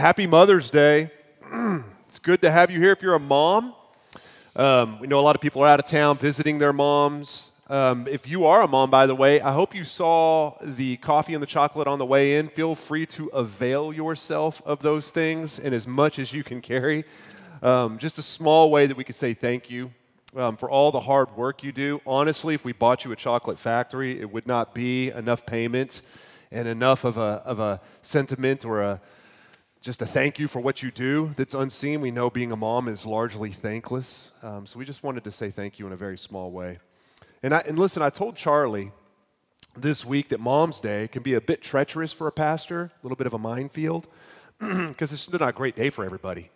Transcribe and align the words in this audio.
happy 0.00 0.26
Mother's 0.26 0.70
Day. 0.70 1.10
it's 2.06 2.18
good 2.18 2.40
to 2.40 2.50
have 2.50 2.70
you 2.70 2.80
here 2.80 2.90
if 2.90 3.02
you're 3.02 3.12
a 3.12 3.20
mom. 3.20 3.74
Um, 4.56 4.98
we 4.98 5.06
know 5.06 5.20
a 5.20 5.20
lot 5.20 5.36
of 5.36 5.42
people 5.42 5.62
are 5.62 5.66
out 5.66 5.78
of 5.78 5.84
town 5.84 6.16
visiting 6.16 6.58
their 6.58 6.72
moms. 6.72 7.50
Um, 7.68 8.08
if 8.08 8.26
you 8.26 8.46
are 8.46 8.62
a 8.62 8.66
mom, 8.66 8.88
by 8.88 9.06
the 9.06 9.14
way, 9.14 9.42
I 9.42 9.52
hope 9.52 9.74
you 9.74 9.84
saw 9.84 10.54
the 10.62 10.96
coffee 10.96 11.34
and 11.34 11.42
the 11.42 11.46
chocolate 11.46 11.86
on 11.86 11.98
the 11.98 12.06
way 12.06 12.38
in. 12.38 12.48
Feel 12.48 12.74
free 12.74 13.04
to 13.08 13.26
avail 13.26 13.92
yourself 13.92 14.62
of 14.64 14.80
those 14.80 15.10
things 15.10 15.58
and 15.58 15.74
as 15.74 15.86
much 15.86 16.18
as 16.18 16.32
you 16.32 16.42
can 16.42 16.62
carry. 16.62 17.04
Um, 17.62 17.98
just 17.98 18.16
a 18.16 18.22
small 18.22 18.70
way 18.70 18.86
that 18.86 18.96
we 18.96 19.04
could 19.04 19.16
say 19.16 19.34
thank 19.34 19.68
you 19.68 19.92
um, 20.34 20.56
for 20.56 20.70
all 20.70 20.90
the 20.92 21.00
hard 21.00 21.36
work 21.36 21.62
you 21.62 21.72
do. 21.72 22.00
Honestly, 22.06 22.54
if 22.54 22.64
we 22.64 22.72
bought 22.72 23.04
you 23.04 23.12
a 23.12 23.16
chocolate 23.16 23.58
factory, 23.58 24.18
it 24.18 24.32
would 24.32 24.46
not 24.46 24.74
be 24.74 25.10
enough 25.10 25.44
payment 25.44 26.00
and 26.50 26.66
enough 26.66 27.04
of 27.04 27.18
a, 27.18 27.42
of 27.44 27.60
a 27.60 27.82
sentiment 28.00 28.64
or 28.64 28.80
a 28.80 29.00
just 29.82 30.02
a 30.02 30.06
thank 30.06 30.38
you 30.38 30.46
for 30.46 30.60
what 30.60 30.82
you 30.82 30.90
do 30.90 31.32
that's 31.36 31.54
unseen. 31.54 32.02
We 32.02 32.10
know 32.10 32.28
being 32.28 32.52
a 32.52 32.56
mom 32.56 32.86
is 32.86 33.06
largely 33.06 33.50
thankless. 33.50 34.30
Um, 34.42 34.66
so 34.66 34.78
we 34.78 34.84
just 34.84 35.02
wanted 35.02 35.24
to 35.24 35.32
say 35.32 35.50
thank 35.50 35.78
you 35.78 35.86
in 35.86 35.92
a 35.92 35.96
very 35.96 36.18
small 36.18 36.50
way. 36.50 36.78
And, 37.42 37.54
I, 37.54 37.60
and 37.60 37.78
listen, 37.78 38.02
I 38.02 38.10
told 38.10 38.36
Charlie 38.36 38.92
this 39.74 40.04
week 40.04 40.28
that 40.28 40.40
Mom's 40.40 40.80
Day 40.80 41.08
can 41.08 41.22
be 41.22 41.32
a 41.32 41.40
bit 41.40 41.62
treacherous 41.62 42.12
for 42.12 42.26
a 42.26 42.32
pastor, 42.32 42.82
a 42.82 42.90
little 43.02 43.16
bit 43.16 43.26
of 43.26 43.32
a 43.32 43.38
minefield, 43.38 44.06
because 44.58 45.14
it's 45.14 45.32
not 45.32 45.40
a 45.40 45.52
great 45.52 45.76
day 45.76 45.88
for 45.88 46.04
everybody. 46.04 46.50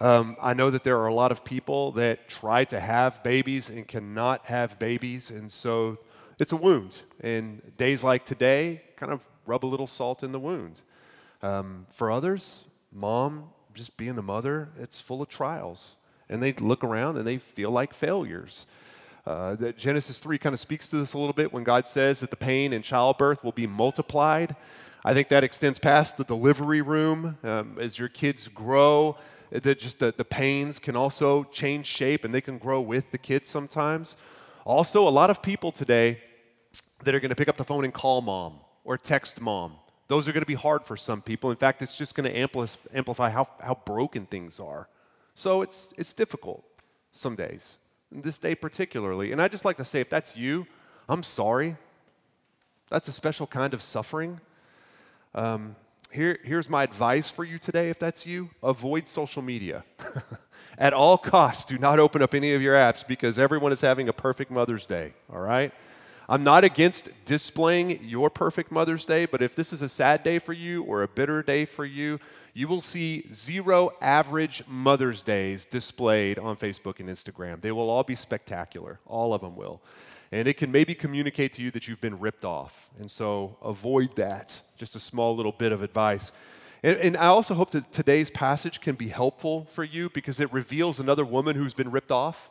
Um, 0.00 0.38
I 0.40 0.54
know 0.54 0.70
that 0.70 0.82
there 0.82 0.96
are 0.98 1.06
a 1.06 1.14
lot 1.14 1.30
of 1.30 1.44
people 1.44 1.92
that 1.92 2.26
try 2.26 2.64
to 2.64 2.80
have 2.80 3.22
babies 3.22 3.68
and 3.68 3.86
cannot 3.86 4.46
have 4.46 4.78
babies, 4.78 5.28
and 5.28 5.52
so 5.52 5.98
it's 6.38 6.52
a 6.52 6.56
wound. 6.56 7.00
And 7.20 7.76
days 7.76 8.02
like 8.02 8.24
today 8.24 8.82
kind 8.96 9.12
of 9.12 9.20
rub 9.44 9.62
a 9.62 9.66
little 9.66 9.86
salt 9.86 10.22
in 10.22 10.32
the 10.32 10.40
wound. 10.40 10.80
Um, 11.42 11.86
for 11.90 12.10
others, 12.10 12.64
mom, 12.92 13.50
just 13.74 13.96
being 13.96 14.16
a 14.18 14.22
mother, 14.22 14.68
it's 14.78 15.00
full 15.00 15.22
of 15.22 15.28
trials. 15.28 15.96
And 16.28 16.42
they 16.42 16.52
look 16.52 16.84
around 16.84 17.16
and 17.16 17.26
they 17.26 17.38
feel 17.38 17.70
like 17.70 17.92
failures. 17.92 18.66
Uh, 19.26 19.54
that 19.56 19.76
Genesis 19.76 20.18
3 20.18 20.38
kind 20.38 20.54
of 20.54 20.60
speaks 20.60 20.88
to 20.88 20.96
this 20.96 21.14
a 21.14 21.18
little 21.18 21.32
bit 21.32 21.52
when 21.52 21.64
God 21.64 21.86
says 21.86 22.20
that 22.20 22.30
the 22.30 22.36
pain 22.36 22.72
in 22.72 22.82
childbirth 22.82 23.44
will 23.44 23.52
be 23.52 23.66
multiplied. 23.66 24.56
I 25.04 25.14
think 25.14 25.28
that 25.28 25.44
extends 25.44 25.78
past 25.78 26.16
the 26.16 26.24
delivery 26.24 26.82
room. 26.82 27.38
Um, 27.42 27.76
as 27.80 27.98
your 27.98 28.08
kids 28.08 28.48
grow, 28.48 29.16
that 29.50 29.78
just 29.78 29.98
the, 29.98 30.14
the 30.16 30.24
pains 30.24 30.78
can 30.78 30.96
also 30.96 31.44
change 31.44 31.86
shape 31.86 32.24
and 32.24 32.34
they 32.34 32.40
can 32.40 32.58
grow 32.58 32.80
with 32.80 33.10
the 33.10 33.18
kids 33.18 33.48
sometimes. 33.48 34.16
Also, 34.64 35.06
a 35.06 35.10
lot 35.10 35.28
of 35.28 35.42
people 35.42 35.72
today 35.72 36.20
that 37.04 37.14
are 37.14 37.20
going 37.20 37.30
to 37.30 37.36
pick 37.36 37.48
up 37.48 37.56
the 37.56 37.64
phone 37.64 37.84
and 37.84 37.92
call 37.92 38.22
mom 38.22 38.60
or 38.84 38.96
text 38.96 39.40
mom 39.40 39.74
those 40.12 40.28
are 40.28 40.32
going 40.32 40.42
to 40.42 40.46
be 40.46 40.52
hard 40.52 40.84
for 40.84 40.94
some 40.94 41.22
people. 41.22 41.50
In 41.50 41.56
fact, 41.56 41.80
it's 41.80 41.96
just 41.96 42.14
going 42.14 42.30
to 42.30 42.38
amplify 42.94 43.30
how, 43.30 43.48
how 43.60 43.78
broken 43.86 44.26
things 44.26 44.60
are. 44.60 44.86
So 45.34 45.62
it's, 45.62 45.88
it's 45.96 46.12
difficult 46.12 46.62
some 47.12 47.34
days, 47.34 47.78
this 48.10 48.36
day 48.36 48.54
particularly. 48.54 49.32
And 49.32 49.40
I 49.40 49.48
just 49.48 49.64
like 49.64 49.78
to 49.78 49.86
say 49.86 50.02
if 50.02 50.10
that's 50.10 50.36
you, 50.36 50.66
I'm 51.08 51.22
sorry. 51.22 51.76
That's 52.90 53.08
a 53.08 53.12
special 53.12 53.46
kind 53.46 53.72
of 53.72 53.80
suffering. 53.80 54.38
Um, 55.34 55.76
here, 56.12 56.38
here's 56.44 56.68
my 56.68 56.82
advice 56.82 57.30
for 57.30 57.42
you 57.42 57.58
today 57.58 57.88
if 57.88 57.98
that's 57.98 58.26
you 58.26 58.50
avoid 58.62 59.08
social 59.08 59.40
media. 59.40 59.82
At 60.78 60.92
all 60.92 61.16
costs, 61.16 61.64
do 61.64 61.78
not 61.78 61.98
open 61.98 62.20
up 62.20 62.34
any 62.34 62.52
of 62.52 62.60
your 62.60 62.74
apps 62.74 63.02
because 63.06 63.38
everyone 63.38 63.72
is 63.72 63.80
having 63.80 64.10
a 64.10 64.12
perfect 64.12 64.50
Mother's 64.50 64.84
Day, 64.84 65.14
all 65.32 65.40
right? 65.40 65.72
I'm 66.28 66.44
not 66.44 66.64
against 66.64 67.08
displaying 67.24 68.02
your 68.02 68.30
perfect 68.30 68.70
Mother's 68.70 69.04
Day, 69.04 69.26
but 69.26 69.42
if 69.42 69.54
this 69.54 69.72
is 69.72 69.82
a 69.82 69.88
sad 69.88 70.22
day 70.22 70.38
for 70.38 70.52
you 70.52 70.82
or 70.84 71.02
a 71.02 71.08
bitter 71.08 71.42
day 71.42 71.64
for 71.64 71.84
you, 71.84 72.20
you 72.54 72.68
will 72.68 72.80
see 72.80 73.26
zero 73.32 73.90
average 74.00 74.62
Mother's 74.68 75.22
Days 75.22 75.64
displayed 75.64 76.38
on 76.38 76.56
Facebook 76.56 77.00
and 77.00 77.08
Instagram. 77.08 77.60
They 77.60 77.72
will 77.72 77.90
all 77.90 78.04
be 78.04 78.14
spectacular, 78.14 79.00
all 79.06 79.34
of 79.34 79.40
them 79.40 79.56
will. 79.56 79.82
And 80.30 80.48
it 80.48 80.56
can 80.56 80.70
maybe 80.70 80.94
communicate 80.94 81.52
to 81.54 81.62
you 81.62 81.70
that 81.72 81.88
you've 81.88 82.00
been 82.00 82.18
ripped 82.18 82.44
off. 82.44 82.88
And 82.98 83.10
so 83.10 83.58
avoid 83.62 84.16
that. 84.16 84.58
Just 84.78 84.96
a 84.96 85.00
small 85.00 85.36
little 85.36 85.52
bit 85.52 85.72
of 85.72 85.82
advice. 85.82 86.32
And, 86.82 86.96
and, 86.98 87.16
I 87.16 87.26
also 87.26 87.54
hope 87.54 87.70
that 87.72 87.92
today's 87.92 88.30
passage 88.30 88.80
can 88.80 88.96
be 88.96 89.08
helpful 89.08 89.66
for 89.66 89.84
you 89.84 90.08
because 90.10 90.40
it 90.40 90.52
reveals 90.52 90.98
another 90.98 91.24
woman 91.24 91.54
who's 91.54 91.74
been 91.74 91.90
ripped 91.90 92.10
off. 92.10 92.50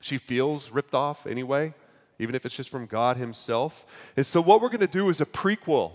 She 0.00 0.16
feels 0.16 0.70
ripped 0.70 0.94
off 0.94 1.26
anyway 1.26 1.74
even 2.22 2.34
if 2.34 2.46
it's 2.46 2.54
just 2.54 2.70
from 2.70 2.86
God 2.86 3.16
Himself. 3.16 3.84
And 4.16 4.26
so, 4.26 4.40
what 4.40 4.60
we're 4.60 4.68
going 4.68 4.80
to 4.80 4.86
do 4.86 5.08
is 5.08 5.20
a 5.20 5.26
prequel. 5.26 5.92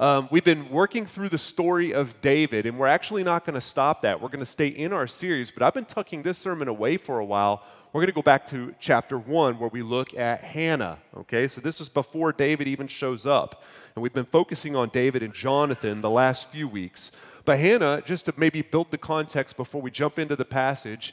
Um, 0.00 0.28
we've 0.30 0.42
been 0.42 0.70
working 0.70 1.04
through 1.04 1.28
the 1.28 1.36
story 1.36 1.92
of 1.92 2.22
David, 2.22 2.64
and 2.64 2.78
we're 2.78 2.86
actually 2.86 3.22
not 3.22 3.44
going 3.44 3.52
to 3.52 3.60
stop 3.60 4.00
that. 4.00 4.18
We're 4.18 4.30
going 4.30 4.40
to 4.40 4.46
stay 4.46 4.68
in 4.68 4.94
our 4.94 5.06
series, 5.06 5.50
but 5.50 5.62
I've 5.62 5.74
been 5.74 5.84
tucking 5.84 6.22
this 6.22 6.38
sermon 6.38 6.68
away 6.68 6.96
for 6.96 7.18
a 7.18 7.24
while. 7.24 7.62
We're 7.92 8.00
going 8.00 8.06
to 8.06 8.14
go 8.14 8.22
back 8.22 8.46
to 8.46 8.74
chapter 8.80 9.18
one, 9.18 9.58
where 9.58 9.68
we 9.68 9.82
look 9.82 10.14
at 10.14 10.40
Hannah. 10.40 11.00
Okay, 11.14 11.46
so 11.48 11.60
this 11.60 11.82
is 11.82 11.90
before 11.90 12.32
David 12.32 12.66
even 12.66 12.88
shows 12.88 13.26
up. 13.26 13.62
And 13.94 14.02
we've 14.02 14.14
been 14.14 14.24
focusing 14.24 14.74
on 14.74 14.88
David 14.88 15.22
and 15.22 15.34
Jonathan 15.34 16.00
the 16.00 16.08
last 16.08 16.48
few 16.48 16.66
weeks. 16.66 17.12
But 17.44 17.58
Hannah, 17.58 18.00
just 18.02 18.24
to 18.24 18.32
maybe 18.38 18.62
build 18.62 18.90
the 18.90 18.96
context 18.96 19.58
before 19.58 19.82
we 19.82 19.90
jump 19.90 20.18
into 20.18 20.34
the 20.34 20.46
passage, 20.46 21.12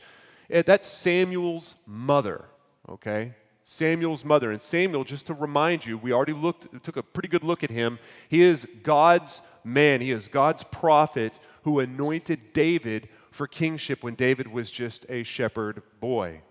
eh, 0.49 0.63
that's 0.65 0.87
Samuel's 0.87 1.75
mother. 1.85 2.45
Okay, 2.87 3.33
Samuel's 3.69 4.23
mother. 4.23 4.49
And 4.49 4.61
Samuel, 4.61 5.03
just 5.03 5.27
to 5.27 5.33
remind 5.33 5.85
you, 5.85 5.97
we 5.97 6.13
already 6.13 6.31
looked, 6.31 6.81
took 6.85 6.95
a 6.95 7.03
pretty 7.03 7.27
good 7.27 7.43
look 7.43 7.65
at 7.65 7.69
him. 7.69 7.99
He 8.29 8.41
is 8.41 8.65
God's 8.81 9.41
man, 9.61 9.99
he 9.99 10.11
is 10.11 10.29
God's 10.29 10.63
prophet 10.63 11.37
who 11.63 11.79
anointed 11.79 12.53
David 12.53 13.09
for 13.29 13.45
kingship 13.45 14.03
when 14.03 14.15
David 14.15 14.47
was 14.47 14.71
just 14.71 15.05
a 15.09 15.23
shepherd 15.23 15.83
boy. 15.99 16.43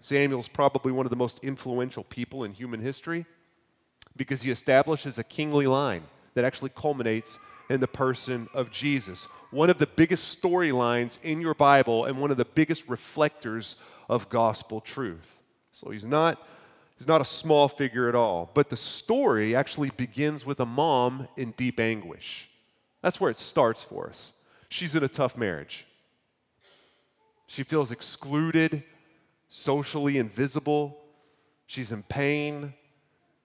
Samuel's 0.00 0.48
probably 0.48 0.90
one 0.90 1.06
of 1.06 1.10
the 1.10 1.16
most 1.16 1.38
influential 1.44 2.02
people 2.02 2.42
in 2.42 2.52
human 2.52 2.80
history 2.80 3.26
because 4.16 4.42
he 4.42 4.50
establishes 4.50 5.18
a 5.18 5.24
kingly 5.24 5.68
line 5.68 6.02
that 6.34 6.44
actually 6.44 6.70
culminates 6.70 7.38
in 7.68 7.78
the 7.78 7.86
person 7.86 8.48
of 8.52 8.72
Jesus. 8.72 9.26
One 9.52 9.70
of 9.70 9.78
the 9.78 9.86
biggest 9.86 10.42
storylines 10.42 11.20
in 11.22 11.40
your 11.40 11.54
Bible 11.54 12.06
and 12.06 12.20
one 12.20 12.32
of 12.32 12.38
the 12.38 12.44
biggest 12.44 12.88
reflectors 12.88 13.76
of 14.08 14.28
gospel 14.28 14.80
truth. 14.80 15.39
So 15.80 15.90
he's 15.90 16.04
not, 16.04 16.46
he's 16.98 17.08
not 17.08 17.22
a 17.22 17.24
small 17.24 17.66
figure 17.66 18.08
at 18.08 18.14
all. 18.14 18.50
But 18.52 18.68
the 18.68 18.76
story 18.76 19.56
actually 19.56 19.90
begins 19.90 20.44
with 20.44 20.60
a 20.60 20.66
mom 20.66 21.26
in 21.36 21.52
deep 21.52 21.80
anguish. 21.80 22.50
That's 23.00 23.18
where 23.18 23.30
it 23.30 23.38
starts 23.38 23.82
for 23.82 24.08
us. 24.08 24.34
She's 24.68 24.94
in 24.94 25.02
a 25.02 25.08
tough 25.08 25.38
marriage. 25.38 25.86
She 27.46 27.62
feels 27.62 27.90
excluded, 27.90 28.84
socially 29.48 30.18
invisible. 30.18 30.98
She's 31.66 31.92
in 31.92 32.02
pain. 32.02 32.74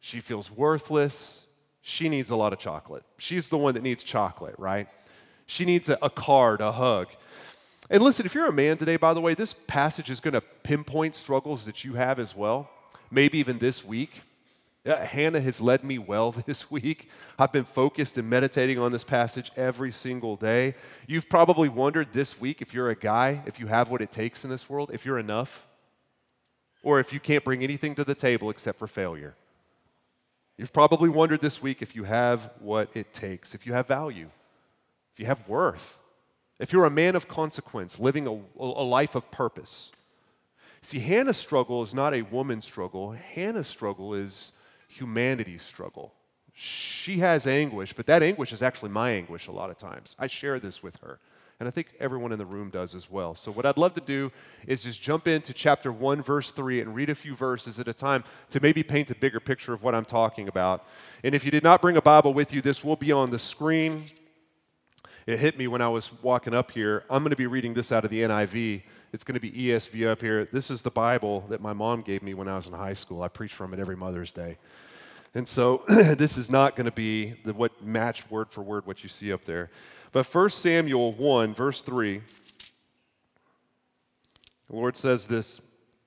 She 0.02 0.20
feels 0.20 0.52
worthless. 0.52 1.46
She 1.82 2.10
needs 2.10 2.32
a 2.32 2.36
lot 2.36 2.52
of 2.52 2.60
chocolate. 2.60 3.04
She's 3.18 3.48
the 3.48 3.58
one 3.58 3.76
that 3.76 3.84
needs 3.84 4.04
chocolate, 4.04 4.56
right? 4.58 4.88
She 5.48 5.64
needs 5.64 5.88
a, 5.88 5.98
a 6.02 6.10
card, 6.10 6.60
a 6.60 6.74
hug. 6.74 7.08
And 7.90 8.04
listen, 8.04 8.26
if 8.26 8.36
you're 8.36 8.48
a 8.48 8.54
man 8.54 8.78
today, 8.78 8.98
by 8.98 9.14
the 9.14 9.22
way, 9.22 9.36
this 9.36 9.54
passage 9.54 10.10
is 10.10 10.20
going 10.20 10.34
to 10.34 10.44
pinpoint 10.66 11.16
struggles 11.16 11.66
that 11.66 11.84
you 11.84 11.94
have 11.94 12.20
as 12.20 12.36
well, 12.36 12.70
maybe 13.12 13.38
even 13.38 13.60
this 13.60 13.86
week. 13.86 14.24
Uh, 14.84 14.98
Hannah 14.98 15.40
has 15.40 15.62
led 15.62 15.84
me 15.84 16.00
well 16.00 16.32
this 16.48 16.72
week. 16.72 17.10
I've 17.38 17.52
been 17.52 17.66
focused 17.66 18.18
and 18.18 18.28
meditating 18.28 18.80
on 18.80 18.92
this 18.92 19.04
passage 19.04 19.52
every 19.56 19.92
single 19.92 20.36
day. 20.36 20.74
You've 21.08 21.30
probably 21.30 21.70
wondered 21.70 22.14
this 22.14 22.42
week 22.42 22.64
if 22.64 22.74
you're 22.74 22.90
a 22.90 22.96
guy, 22.96 23.44
if 23.46 23.60
you 23.60 23.68
have 23.68 23.90
what 23.90 24.02
it 24.02 24.12
takes 24.12 24.44
in 24.44 24.50
this 24.50 24.68
world, 24.68 24.90
if 24.92 25.06
you're 25.06 25.20
enough, 25.20 25.68
or 26.82 27.00
if 27.00 27.14
you 27.14 27.20
can't 27.20 27.44
bring 27.44 27.64
anything 27.64 27.94
to 27.96 28.04
the 28.04 28.16
table 28.16 28.50
except 28.50 28.80
for 28.80 28.88
failure. 28.88 29.36
You've 30.58 30.74
probably 30.74 31.10
wondered 31.10 31.42
this 31.42 31.62
week 31.62 31.84
if 31.84 31.96
you 31.96 32.06
have 32.06 32.50
what 32.60 32.90
it 32.96 33.14
takes, 33.14 33.54
if 33.54 33.68
you 33.68 33.74
have 33.74 33.88
value, 33.88 34.30
if 35.14 35.20
you 35.20 35.28
have 35.28 35.48
worth. 35.48 36.00
If 36.58 36.74
you're 36.74 36.86
a 36.86 36.92
man 36.92 37.16
of 37.16 37.28
consequence, 37.28 38.00
living 38.00 38.28
a, 38.28 38.40
a 38.60 38.86
life 38.86 39.14
of 39.14 39.30
purpose. 39.30 39.92
See, 40.86 41.00
Hannah's 41.00 41.38
struggle 41.38 41.82
is 41.82 41.96
not 41.96 42.14
a 42.14 42.22
woman's 42.22 42.64
struggle. 42.64 43.14
Hannah's 43.14 43.68
struggle 43.68 44.14
is 44.14 44.52
humanity's 44.88 45.64
struggle. 45.64 46.14
She 46.54 47.18
has 47.18 47.48
anguish, 47.48 47.94
but 47.94 48.06
that 48.06 48.22
anguish 48.22 48.54
is 48.54 48.62
actually 48.62 48.92
my 48.92 49.10
anguish 49.10 49.48
a 49.48 49.52
lot 49.52 49.72
of 49.72 49.80
times. 49.80 50.16
I 50.20 50.28
share 50.28 50.60
this 50.60 50.84
with 50.84 50.98
her. 50.98 51.18
And 51.60 51.68
I 51.68 51.72
think 51.72 51.88
everyone 52.00 52.32
in 52.32 52.38
the 52.38 52.46
room 52.46 52.70
does 52.70 52.94
as 52.94 53.10
well. 53.10 53.34
So, 53.34 53.52
what 53.52 53.66
I'd 53.66 53.78
love 53.78 53.96
to 53.96 54.02
do 54.02 54.32
is 54.68 54.84
just 54.84 55.02
jump 55.02 55.28
into 55.28 55.54
chapter 55.54 55.92
1, 55.92 56.22
verse 56.22 56.52
3, 56.52 56.82
and 56.82 56.94
read 56.94 57.10
a 57.10 57.16
few 57.16 57.34
verses 57.34 57.80
at 57.80 57.88
a 57.88 57.94
time 57.94 58.24
to 58.52 58.60
maybe 58.60 58.84
paint 58.84 59.10
a 59.10 59.16
bigger 59.16 59.40
picture 59.40 59.74
of 59.74 59.82
what 59.82 59.96
I'm 59.96 60.06
talking 60.06 60.48
about. 60.48 60.86
And 61.24 61.34
if 61.34 61.44
you 61.44 61.50
did 61.50 61.64
not 61.64 61.82
bring 61.82 61.98
a 61.98 62.02
Bible 62.02 62.32
with 62.36 62.54
you, 62.54 62.62
this 62.62 62.84
will 62.84 62.96
be 62.96 63.12
on 63.12 63.32
the 63.32 63.40
screen 63.40 64.04
it 65.28 65.40
hit 65.40 65.58
me 65.58 65.68
when 65.68 65.82
I 65.82 65.90
was 65.90 66.12
walking 66.22 66.54
up 66.54 66.72
here. 66.72 67.04
I'm 67.10 67.24
going 67.24 67.32
to 67.32 67.36
be 67.36 67.48
reading 67.48 67.74
this 67.74 67.92
out 67.92 68.06
of 68.06 68.12
the 68.12 68.22
NIV. 68.22 68.84
It's 69.12 69.24
going 69.24 69.34
to 69.34 69.40
be 69.40 69.52
ESV 69.52 70.08
up 70.08 70.22
here. 70.22 70.46
This 70.52 70.70
is 70.70 70.84
the 70.84 70.92
Bible 70.92 71.46
that 71.50 71.62
my 71.62 71.74
mom 71.74 72.02
gave 72.02 72.22
me 72.22 72.36
when 72.36 72.48
I 72.48 72.56
was 72.56 72.68
in 72.68 72.74
high 72.74 72.94
school. 72.94 73.24
I 73.24 73.28
preach 73.28 73.54
from 73.54 73.74
it 73.74 73.80
every 73.80 73.96
Mother's 73.96 74.32
Day. 74.32 74.58
And 75.34 75.48
so 75.48 75.84
this 75.88 76.38
is 76.38 76.52
not 76.52 76.76
going 76.76 76.86
to 76.86 76.92
be 76.92 77.34
the 77.44 77.54
what 77.54 77.84
match 77.84 78.30
word 78.30 78.52
for 78.52 78.62
word 78.62 78.86
what 78.86 79.02
you 79.02 79.10
see 79.10 79.34
up 79.34 79.46
there. 79.46 79.72
But 80.12 80.28
1 80.28 80.50
Samuel 80.52 81.12
1, 81.12 81.56
verse 81.56 81.82
3, 81.82 82.22
the 84.70 84.76
Lord 84.76 84.96
says 84.96 85.26
this 85.26 85.60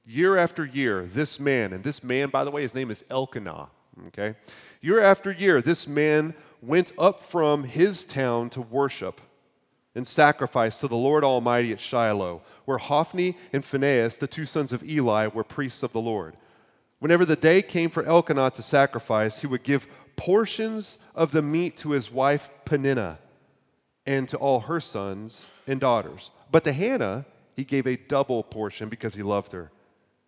year 0.07 0.37
after 0.37 0.65
year, 0.65 1.07
this 1.13 1.41
man, 1.41 1.73
and 1.73 1.83
this 1.83 2.03
man, 2.05 2.31
by 2.31 2.45
the 2.45 2.51
way, 2.51 2.63
his 2.63 2.75
name 2.75 2.91
is 2.91 3.05
Elkanah, 3.11 3.69
okay? 4.07 4.35
Year 4.81 5.01
after 5.01 5.31
year, 5.31 5.61
this 5.61 5.87
man 5.87 6.35
went 6.63 6.93
up 6.99 7.23
from 7.23 7.65
his 7.65 8.05
town 8.05 8.51
to 8.51 8.63
worship 8.63 9.21
and 9.95 10.07
sacrifice 10.07 10.77
to 10.77 10.89
the 10.89 10.97
Lord 10.97 11.25
Almighty 11.25 11.73
at 11.73 11.81
Shiloh, 11.81 12.43
where 12.65 12.79
Hophni 12.79 13.37
and 13.53 13.65
Phinehas, 13.65 14.17
the 14.17 14.27
two 14.27 14.47
sons 14.47 14.73
of 14.73 14.85
Eli, 14.85 15.27
were 15.27 15.45
priests 15.45 15.83
of 15.83 15.93
the 15.93 16.01
Lord. 16.01 16.37
Whenever 17.01 17.25
the 17.25 17.37
day 17.37 17.63
came 17.63 17.91
for 17.91 18.05
Elkanah 18.05 18.53
to 18.53 18.63
sacrifice, 18.63 19.41
he 19.41 19.47
would 19.47 19.63
give 19.63 19.89
portions 20.17 20.99
of 21.15 21.31
the 21.31 21.43
meat 21.43 21.77
to 21.79 21.91
his 21.91 22.11
wife 22.11 22.51
Peninnah 22.65 23.19
and 24.07 24.29
to 24.29 24.37
all 24.37 24.61
her 24.61 24.81
sons 24.81 25.45
and 25.67 25.81
daughters. 25.81 26.31
But 26.51 26.65
to 26.65 26.73
Hannah, 26.73 27.27
he 27.55 27.65
gave 27.65 27.87
a 27.87 27.97
double 27.97 28.43
portion 28.43 28.89
because 28.89 29.15
he 29.15 29.23
loved 29.23 29.53
her. 29.53 29.71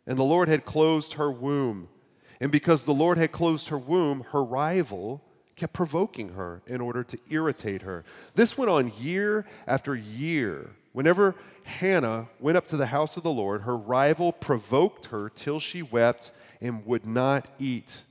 And 0.07 0.19
the 0.19 0.25
Lord 0.25 0.49
had 0.49 0.65
closed 0.65 1.15
her 1.15 1.31
womb. 1.31 1.89
And 2.41 2.51
because 2.51 2.85
the 2.85 2.95
Lord 2.95 3.19
had 3.19 3.33
closed 3.33 3.69
her 3.69 3.79
womb, 3.79 4.25
her 4.31 4.43
rival 4.43 5.23
kept 5.57 5.75
provoking 5.75 6.31
her 6.31 6.63
in 6.67 6.81
order 6.81 7.05
to 7.05 7.19
irritate 7.29 7.83
her. 7.83 8.03
This 8.35 8.57
went 8.57 8.71
on 8.71 8.93
year 8.99 9.45
after 9.67 9.95
year. 9.95 10.71
Whenever 10.93 11.35
Hannah 11.65 12.29
went 12.41 12.57
up 12.57 12.67
to 12.69 12.77
the 12.79 12.87
house 12.87 13.17
of 13.19 13.23
the 13.23 13.31
Lord, 13.31 13.63
her 13.63 13.77
rival 13.77 14.33
provoked 14.33 15.07
her 15.07 15.29
till 15.29 15.61
she 15.61 15.83
wept 15.83 16.33
and 16.61 16.85
would 16.87 17.05
not 17.05 17.47
eat. 17.59 18.03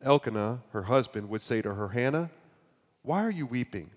Elkanah, 0.00 0.62
her 0.70 0.84
husband, 0.84 1.28
would 1.28 1.42
say 1.42 1.60
to 1.60 1.74
her, 1.74 1.88
Hannah, 1.88 2.30
why 3.02 3.24
are 3.24 3.30
you 3.30 3.46
weeping? 3.46 3.90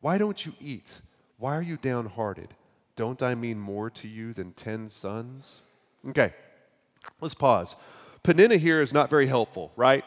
Why 0.00 0.18
don't 0.18 0.44
you 0.44 0.54
eat? 0.60 1.00
Why 1.38 1.56
are 1.56 1.62
you 1.62 1.76
downhearted? 1.76 2.54
Don't 2.96 3.22
I 3.22 3.34
mean 3.34 3.58
more 3.58 3.88
to 3.90 4.08
you 4.08 4.32
than 4.32 4.52
ten 4.52 4.88
sons? 4.88 5.62
Okay, 6.08 6.34
let's 7.20 7.34
pause. 7.34 7.76
Peninnah 8.22 8.56
here 8.56 8.80
is 8.80 8.92
not 8.92 9.10
very 9.10 9.26
helpful, 9.26 9.72
right? 9.76 10.04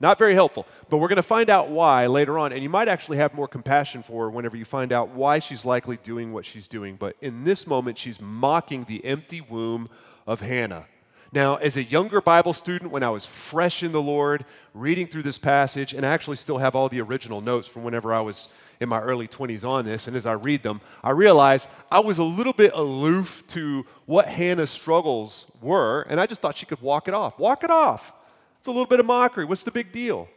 Not 0.00 0.16
very 0.16 0.34
helpful, 0.34 0.64
but 0.88 0.98
we're 0.98 1.08
going 1.08 1.16
to 1.16 1.22
find 1.22 1.50
out 1.50 1.70
why 1.70 2.06
later 2.06 2.38
on. 2.38 2.52
And 2.52 2.62
you 2.62 2.68
might 2.68 2.86
actually 2.86 3.18
have 3.18 3.34
more 3.34 3.48
compassion 3.48 4.02
for 4.04 4.24
her 4.24 4.30
whenever 4.30 4.56
you 4.56 4.64
find 4.64 4.92
out 4.92 5.08
why 5.08 5.40
she's 5.40 5.64
likely 5.64 5.96
doing 5.96 6.32
what 6.32 6.44
she's 6.44 6.68
doing. 6.68 6.94
But 6.94 7.16
in 7.20 7.42
this 7.42 7.66
moment, 7.66 7.98
she's 7.98 8.20
mocking 8.20 8.84
the 8.84 9.04
empty 9.04 9.40
womb 9.40 9.88
of 10.24 10.40
Hannah. 10.40 10.86
Now, 11.32 11.56
as 11.56 11.76
a 11.76 11.82
younger 11.82 12.20
Bible 12.20 12.52
student, 12.52 12.92
when 12.92 13.02
I 13.02 13.10
was 13.10 13.26
fresh 13.26 13.82
in 13.82 13.92
the 13.92 14.00
Lord, 14.00 14.44
reading 14.72 15.08
through 15.08 15.24
this 15.24 15.38
passage, 15.38 15.92
and 15.92 16.06
I 16.06 16.10
actually 16.10 16.36
still 16.36 16.58
have 16.58 16.76
all 16.76 16.88
the 16.88 17.00
original 17.00 17.40
notes 17.40 17.66
from 17.66 17.82
whenever 17.82 18.14
I 18.14 18.20
was 18.20 18.48
in 18.80 18.88
my 18.88 19.00
early 19.00 19.26
20s 19.26 19.68
on 19.68 19.84
this, 19.84 20.06
and 20.06 20.16
as 20.16 20.26
I 20.26 20.32
read 20.32 20.62
them, 20.62 20.80
I 21.02 21.10
realized 21.10 21.68
I 21.90 22.00
was 22.00 22.18
a 22.18 22.24
little 22.24 22.52
bit 22.52 22.72
aloof 22.74 23.44
to 23.48 23.84
what 24.06 24.28
Hannah's 24.28 24.70
struggles 24.70 25.46
were, 25.60 26.02
and 26.02 26.20
I 26.20 26.26
just 26.26 26.40
thought 26.40 26.56
she 26.56 26.66
could 26.66 26.80
walk 26.80 27.08
it 27.08 27.14
off. 27.14 27.38
Walk 27.38 27.64
it 27.64 27.70
off. 27.70 28.12
It's 28.58 28.68
a 28.68 28.70
little 28.70 28.86
bit 28.86 29.00
of 29.00 29.06
mockery. 29.06 29.44
What's 29.44 29.62
the 29.62 29.70
big 29.70 29.92
deal? 29.92 30.28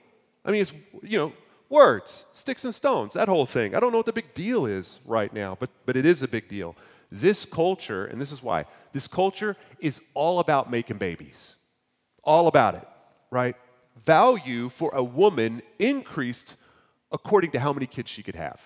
I 0.44 0.52
mean, 0.52 0.62
it's, 0.62 0.74
you 1.04 1.18
know, 1.18 1.34
words, 1.70 2.26
sticks 2.34 2.66
and 2.66 2.74
stones, 2.74 3.14
that 3.14 3.28
whole 3.28 3.46
thing. 3.46 3.76
I 3.76 3.80
don't 3.80 3.92
know 3.92 4.00
what 4.00 4.06
the 4.06 4.14
big 4.14 4.34
deal 4.34 4.66
is 4.66 5.00
right 5.06 5.32
now, 5.32 5.56
but, 5.60 5.70
but 5.86 5.96
it 5.96 6.06
is 6.06 6.22
a 6.22 6.28
big 6.28 6.48
deal. 6.48 6.76
This 7.12 7.46
culture, 7.46 8.06
and 8.06 8.22
this 8.22 8.32
is 8.32 8.42
why, 8.42 8.66
this 8.94 9.08
culture 9.08 9.56
is 9.80 10.02
all 10.14 10.40
about 10.40 10.72
making 10.72 10.98
babies. 10.98 11.56
All 12.24 12.48
about 12.48 12.76
it, 12.76 12.88
right? 13.30 13.56
Value 14.04 14.70
for 14.70 14.92
a 14.94 15.04
woman 15.04 15.62
increased 15.80 16.56
according 17.12 17.52
to 17.52 17.60
how 17.60 17.74
many 17.74 17.86
kids 17.86 18.10
she 18.10 18.24
could 18.24 18.36
have. 18.36 18.62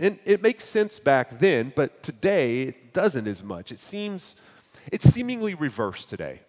And 0.00 0.18
it 0.24 0.42
makes 0.42 0.64
sense 0.64 0.98
back 0.98 1.38
then, 1.38 1.72
but 1.76 2.02
today 2.02 2.62
it 2.62 2.92
doesn't 2.92 3.26
as 3.26 3.42
much. 3.42 3.70
It 3.70 3.78
seems 3.78 4.36
it's 4.90 5.08
seemingly 5.08 5.54
reversed 5.54 6.08
today 6.08 6.40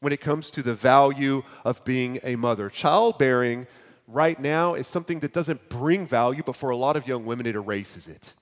when 0.00 0.12
it 0.12 0.20
comes 0.20 0.50
to 0.50 0.62
the 0.62 0.74
value 0.74 1.42
of 1.64 1.84
being 1.84 2.18
a 2.22 2.36
mother. 2.36 2.70
Childbearing 2.70 3.66
right 4.08 4.40
now 4.40 4.74
is 4.74 4.86
something 4.86 5.20
that 5.20 5.32
doesn't 5.32 5.68
bring 5.68 6.06
value, 6.06 6.42
but 6.44 6.56
for 6.56 6.70
a 6.70 6.76
lot 6.76 6.96
of 6.96 7.06
young 7.06 7.24
women, 7.24 7.46
it 7.46 7.54
erases 7.54 8.08
it. 8.08 8.34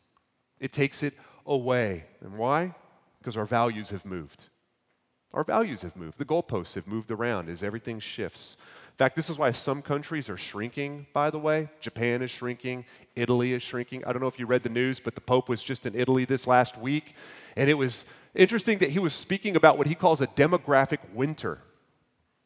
It 0.59 0.73
takes 0.73 1.03
it 1.03 1.15
away. 1.47 2.05
And 2.21 2.39
why? 2.39 2.75
Because 3.19 3.37
our 3.37 3.45
values 3.45 3.91
have 3.91 4.05
moved. 4.05 4.45
Our 5.33 5.45
values 5.45 5.83
have 5.83 5.97
moved. 5.97 6.19
The 6.19 6.25
goalposts 6.25 6.75
have 6.75 6.87
moved 6.87 7.11
around 7.11 7.49
as 7.49 7.63
everything 7.63 8.01
shifts. 8.01 8.57
Fact, 9.01 9.17
this 9.17 9.31
is 9.31 9.39
why 9.39 9.51
some 9.51 9.81
countries 9.81 10.29
are 10.29 10.37
shrinking, 10.37 11.07
by 11.15 11.31
the 11.31 11.39
way. 11.39 11.71
Japan 11.81 12.21
is 12.21 12.31
shrinking, 12.31 12.85
Italy 13.17 13.55
is 13.55 13.63
shrinking. 13.63 14.05
I 14.05 14.13
don't 14.13 14.21
know 14.21 14.29
if 14.29 14.39
you 14.39 14.45
read 14.45 14.63
the 14.63 14.69
news, 14.69 15.01
but 15.01 15.15
the 15.15 15.23
Pope 15.23 15.49
was 15.49 15.63
just 15.63 15.87
in 15.87 15.95
Italy 15.95 16.27
this 16.27 16.47
last 16.47 16.77
week, 16.77 17.15
and 17.57 17.71
it 17.71 17.79
was 17.79 18.05
interesting 18.35 18.77
that 18.81 18.91
he 18.91 18.99
was 18.99 19.15
speaking 19.15 19.57
about 19.57 19.79
what 19.79 19.87
he 19.87 19.95
calls 19.95 20.21
a 20.21 20.27
demographic 20.27 20.99
winter 21.15 21.63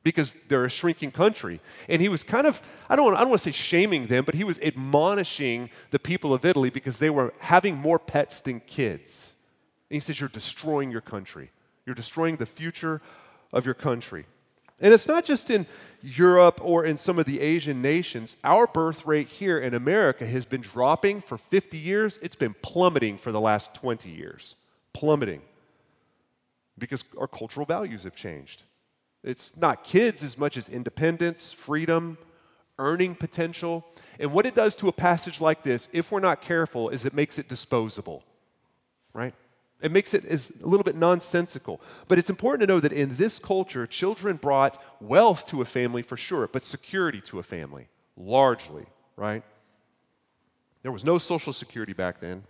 because 0.05 0.37
they're 0.47 0.65
a 0.65 0.71
shrinking 0.71 1.11
country. 1.11 1.61
And 1.89 2.01
he 2.01 2.09
was 2.09 2.23
kind 2.23 2.47
of, 2.47 2.62
I 2.89 2.95
don't, 2.95 3.06
want, 3.06 3.17
I 3.17 3.23
don't 3.23 3.31
want 3.31 3.43
to 3.43 3.53
say 3.53 3.56
shaming 3.56 4.06
them, 4.06 4.25
but 4.25 4.37
he 4.37 4.45
was 4.45 4.61
admonishing 4.61 5.71
the 5.91 5.99
people 5.99 6.33
of 6.33 6.45
Italy 6.45 6.71
because 6.71 7.01
they 7.01 7.11
were 7.11 7.35
having 7.41 7.77
more 7.77 7.99
pets 7.99 8.39
than 8.39 8.61
kids. 8.61 9.35
And 9.91 9.97
he 9.97 10.01
says, 10.01 10.21
You're 10.21 10.29
destroying 10.29 10.93
your 10.93 11.01
country. 11.01 11.51
You're 11.85 11.97
destroying 11.97 12.37
the 12.37 12.47
future 12.47 13.03
of 13.53 13.65
your 13.65 13.75
country. 13.75 14.27
And 14.81 14.93
it's 14.93 15.06
not 15.06 15.25
just 15.25 15.50
in 15.50 15.67
Europe 16.03 16.61
or 16.62 16.85
in 16.85 16.97
some 16.97 17.19
of 17.19 17.26
the 17.26 17.41
Asian 17.41 17.81
nations. 17.81 18.37
Our 18.44 18.67
birth 18.67 19.06
rate 19.06 19.29
here 19.29 19.59
in 19.59 19.73
America 19.73 20.26
has 20.26 20.44
been 20.44 20.61
dropping 20.61 21.21
for 21.21 21.38
50 21.38 21.79
years. 21.79 22.19
It's 22.23 22.37
been 22.37 22.55
plummeting 22.61 23.17
for 23.19 23.32
the 23.32 23.41
last 23.41 23.73
20 23.75 24.11
years. 24.11 24.56
Plummeting 24.93 25.43
because 26.79 27.05
our 27.19 27.29
cultural 27.29 27.67
values 27.67 28.03
have 28.03 28.15
changed. 28.15 28.65
It's 29.23 29.56
not 29.56 29.85
kids 29.85 30.23
as 30.23 30.37
much 30.37 30.56
as 30.56 30.69
independence, 30.69 31.53
freedom, 31.53 32.19
earning 32.79 33.15
potential. 33.15 33.85
And 34.19 34.32
what 34.32 34.47
it 34.47 34.55
does 34.55 34.77
to 34.77 34.88
a 34.88 34.93
passage 34.93 35.41
like 35.41 35.62
this, 35.62 35.88
if 35.93 36.11
we're 36.11 36.20
not 36.20 36.43
careful, 36.43 36.91
is 36.91 37.05
it 37.05 37.15
makes 37.15 37.38
it 37.38 37.49
disposable, 37.49 38.25
right? 39.12 39.35
It 39.84 39.92
makes 39.92 40.14
it 40.14 40.25
is 40.25 40.52
a 40.62 40.66
little 40.66 40.84
bit 40.84 40.96
nonsensical. 40.96 41.81
But 42.08 42.19
it's 42.19 42.31
important 42.31 42.60
to 42.62 42.66
know 42.66 42.81
that 42.81 42.92
in 42.92 43.16
this 43.16 43.38
culture, 43.38 43.86
children 43.86 44.36
brought 44.36 44.82
wealth 45.00 45.46
to 45.48 45.62
a 45.62 45.64
family 45.64 46.02
for 46.02 46.16
sure, 46.16 46.48
but 46.48 46.64
security 46.64 47.20
to 47.22 47.38
a 47.38 47.42
family, 47.42 47.88
largely, 48.16 48.86
right? 49.16 49.42
There 50.82 50.92
was 50.92 51.04
no 51.04 51.19
social 51.19 51.52
security 51.52 51.92
back 51.92 52.19
then 52.19 52.44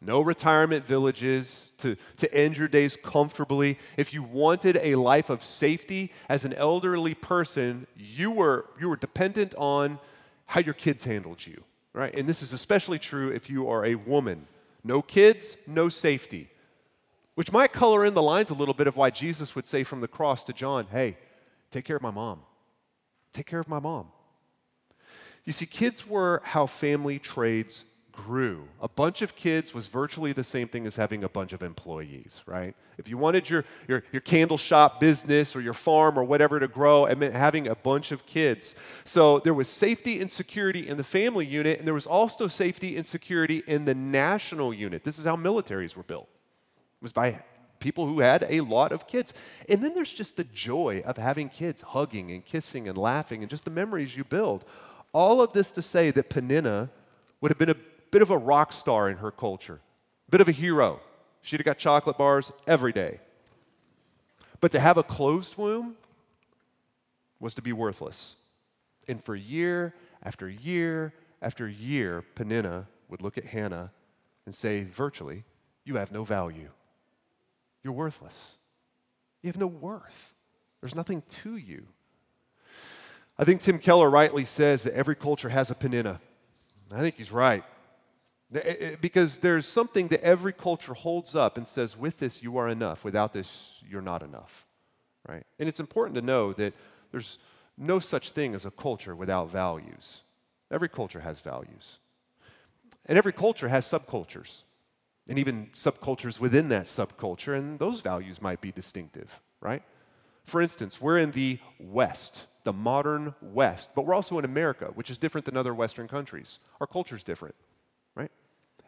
no 0.00 0.20
retirement 0.20 0.86
villages 0.86 1.70
to, 1.78 1.96
to 2.18 2.32
end 2.32 2.56
your 2.56 2.68
days 2.68 2.96
comfortably. 3.02 3.78
If 3.96 4.12
you 4.12 4.22
wanted 4.22 4.78
a 4.82 4.94
life 4.94 5.30
of 5.30 5.42
safety 5.42 6.12
as 6.28 6.44
an 6.44 6.52
elderly 6.54 7.14
person, 7.14 7.86
you 7.96 8.30
were, 8.30 8.66
you 8.78 8.88
were 8.88 8.96
dependent 8.96 9.54
on 9.56 9.98
how 10.46 10.60
your 10.60 10.74
kids 10.74 11.04
handled 11.04 11.46
you, 11.46 11.62
right? 11.92 12.14
And 12.14 12.28
this 12.28 12.42
is 12.42 12.52
especially 12.52 12.98
true 12.98 13.30
if 13.30 13.48
you 13.48 13.68
are 13.68 13.84
a 13.84 13.94
woman. 13.94 14.46
No 14.84 15.02
kids, 15.02 15.56
no 15.66 15.88
safety. 15.88 16.50
Which 17.36 17.52
might 17.52 17.72
color 17.72 18.04
in 18.04 18.14
the 18.14 18.22
lines 18.22 18.50
a 18.50 18.54
little 18.54 18.74
bit 18.74 18.86
of 18.86 18.96
why 18.96 19.10
Jesus 19.10 19.54
would 19.54 19.66
say 19.66 19.84
from 19.84 20.00
the 20.00 20.08
cross 20.08 20.42
to 20.44 20.54
John, 20.54 20.86
hey, 20.90 21.18
take 21.70 21.84
care 21.84 21.96
of 21.96 22.02
my 22.02 22.10
mom. 22.10 22.40
Take 23.34 23.44
care 23.44 23.60
of 23.60 23.68
my 23.68 23.78
mom. 23.78 24.06
You 25.44 25.52
see, 25.52 25.66
kids 25.66 26.06
were 26.06 26.40
how 26.44 26.66
family 26.66 27.18
trades 27.18 27.84
grew. 28.10 28.66
A 28.80 28.88
bunch 28.88 29.20
of 29.20 29.36
kids 29.36 29.74
was 29.74 29.86
virtually 29.86 30.32
the 30.32 30.42
same 30.42 30.66
thing 30.66 30.86
as 30.86 30.96
having 30.96 31.24
a 31.24 31.28
bunch 31.28 31.52
of 31.52 31.62
employees, 31.62 32.42
right? 32.46 32.74
If 32.96 33.06
you 33.06 33.18
wanted 33.18 33.50
your, 33.50 33.66
your, 33.86 34.02
your 34.12 34.22
candle 34.22 34.56
shop 34.56 34.98
business 34.98 35.54
or 35.54 35.60
your 35.60 35.74
farm 35.74 36.18
or 36.18 36.24
whatever 36.24 36.58
to 36.58 36.68
grow, 36.68 37.04
it 37.04 37.18
meant 37.18 37.34
having 37.34 37.68
a 37.68 37.74
bunch 37.74 38.12
of 38.12 38.24
kids. 38.24 38.74
So 39.04 39.40
there 39.40 39.52
was 39.52 39.68
safety 39.68 40.22
and 40.22 40.30
security 40.30 40.88
in 40.88 40.96
the 40.96 41.04
family 41.04 41.44
unit, 41.44 41.78
and 41.78 41.86
there 41.86 41.92
was 41.92 42.06
also 42.06 42.48
safety 42.48 42.96
and 42.96 43.04
security 43.04 43.62
in 43.66 43.84
the 43.84 43.94
national 43.94 44.72
unit. 44.72 45.04
This 45.04 45.18
is 45.18 45.26
how 45.26 45.36
militaries 45.36 45.94
were 45.94 46.02
built. 46.02 46.30
Was 47.06 47.12
by 47.12 47.40
people 47.78 48.08
who 48.08 48.18
had 48.18 48.44
a 48.48 48.62
lot 48.62 48.90
of 48.90 49.06
kids. 49.06 49.32
And 49.68 49.80
then 49.80 49.94
there's 49.94 50.12
just 50.12 50.34
the 50.34 50.42
joy 50.42 51.04
of 51.06 51.16
having 51.16 51.48
kids 51.48 51.82
hugging 51.82 52.32
and 52.32 52.44
kissing 52.44 52.88
and 52.88 52.98
laughing 52.98 53.42
and 53.42 53.48
just 53.48 53.64
the 53.64 53.70
memories 53.70 54.16
you 54.16 54.24
build. 54.24 54.64
All 55.12 55.40
of 55.40 55.52
this 55.52 55.70
to 55.70 55.82
say 55.82 56.10
that 56.10 56.28
Peninnah 56.28 56.90
would 57.40 57.52
have 57.52 57.58
been 57.58 57.70
a 57.70 57.76
bit 58.10 58.22
of 58.22 58.30
a 58.30 58.36
rock 58.36 58.72
star 58.72 59.08
in 59.08 59.18
her 59.18 59.30
culture, 59.30 59.78
a 60.26 60.30
bit 60.32 60.40
of 60.40 60.48
a 60.48 60.52
hero. 60.52 60.98
She'd 61.42 61.60
have 61.60 61.64
got 61.64 61.78
chocolate 61.78 62.18
bars 62.18 62.50
every 62.66 62.92
day. 62.92 63.20
But 64.60 64.72
to 64.72 64.80
have 64.80 64.96
a 64.96 65.04
closed 65.04 65.56
womb 65.56 65.94
was 67.38 67.54
to 67.54 67.62
be 67.62 67.72
worthless. 67.72 68.34
And 69.06 69.22
for 69.22 69.36
year 69.36 69.94
after 70.24 70.48
year 70.48 71.12
after 71.40 71.68
year, 71.68 72.24
Peninnah 72.34 72.88
would 73.08 73.22
look 73.22 73.38
at 73.38 73.44
Hannah 73.44 73.92
and 74.44 74.52
say, 74.56 74.82
virtually, 74.82 75.44
you 75.84 75.94
have 75.98 76.10
no 76.10 76.24
value. 76.24 76.70
You're 77.86 77.94
worthless. 77.94 78.56
You 79.42 79.48
have 79.48 79.60
no 79.60 79.68
worth. 79.68 80.34
There's 80.80 80.96
nothing 80.96 81.22
to 81.44 81.56
you. 81.56 81.86
I 83.38 83.44
think 83.44 83.60
Tim 83.60 83.78
Keller 83.78 84.10
rightly 84.10 84.44
says 84.44 84.82
that 84.82 84.94
every 84.94 85.14
culture 85.14 85.50
has 85.50 85.70
a 85.70 85.74
Peninnah. 85.76 86.20
I 86.90 86.98
think 86.98 87.14
he's 87.14 87.30
right. 87.30 87.62
Because 89.00 89.38
there's 89.38 89.66
something 89.66 90.08
that 90.08 90.20
every 90.24 90.52
culture 90.52 90.94
holds 90.94 91.36
up 91.36 91.56
and 91.56 91.68
says, 91.68 91.96
with 91.96 92.18
this, 92.18 92.42
you 92.42 92.58
are 92.58 92.68
enough. 92.68 93.04
Without 93.04 93.32
this, 93.32 93.76
you're 93.88 94.02
not 94.02 94.20
enough. 94.20 94.66
Right? 95.28 95.44
And 95.60 95.68
it's 95.68 95.78
important 95.78 96.16
to 96.16 96.22
know 96.22 96.52
that 96.54 96.74
there's 97.12 97.38
no 97.78 98.00
such 98.00 98.32
thing 98.32 98.56
as 98.56 98.64
a 98.64 98.72
culture 98.72 99.14
without 99.14 99.48
values. 99.48 100.22
Every 100.72 100.88
culture 100.88 101.20
has 101.20 101.38
values. 101.38 101.98
And 103.04 103.16
every 103.16 103.32
culture 103.32 103.68
has 103.68 103.86
subcultures, 103.86 104.64
and 105.28 105.38
even 105.38 105.66
subcultures 105.72 106.38
within 106.38 106.68
that 106.68 106.84
subculture, 106.84 107.56
and 107.56 107.78
those 107.78 108.00
values 108.00 108.40
might 108.40 108.60
be 108.60 108.70
distinctive, 108.70 109.40
right? 109.60 109.82
For 110.44 110.62
instance, 110.62 111.00
we're 111.00 111.18
in 111.18 111.32
the 111.32 111.58
West, 111.80 112.46
the 112.64 112.72
modern 112.72 113.34
West, 113.42 113.90
but 113.94 114.06
we're 114.06 114.14
also 114.14 114.38
in 114.38 114.44
America, 114.44 114.92
which 114.94 115.10
is 115.10 115.18
different 115.18 115.44
than 115.44 115.56
other 115.56 115.74
Western 115.74 116.06
countries. 116.06 116.60
Our 116.80 116.86
culture's 116.86 117.24
different, 117.24 117.56
right? 118.14 118.30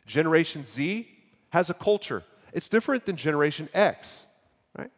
Generation 0.07 0.64
Z 0.64 1.09
has 1.50 1.71
a 1.71 1.75
culture. 1.75 2.23
It's 2.52 2.68
different 2.68 3.04
than 3.04 3.16
Generation 3.16 3.68
X, 3.75 4.26
right? 4.76 4.90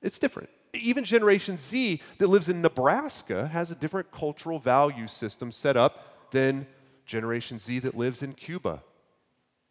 It's 0.00 0.18
different. 0.18 0.48
Even 0.72 1.04
Generation 1.04 1.58
Z 1.58 2.00
that 2.18 2.28
lives 2.28 2.48
in 2.48 2.62
Nebraska 2.62 3.48
has 3.48 3.70
a 3.70 3.74
different 3.74 4.12
cultural 4.12 4.58
value 4.60 5.08
system 5.08 5.50
set 5.50 5.76
up 5.76 6.30
than 6.30 6.66
Generation 7.06 7.58
Z 7.58 7.80
that 7.80 7.96
lives 7.96 8.22
in 8.22 8.32
Cuba 8.34 8.82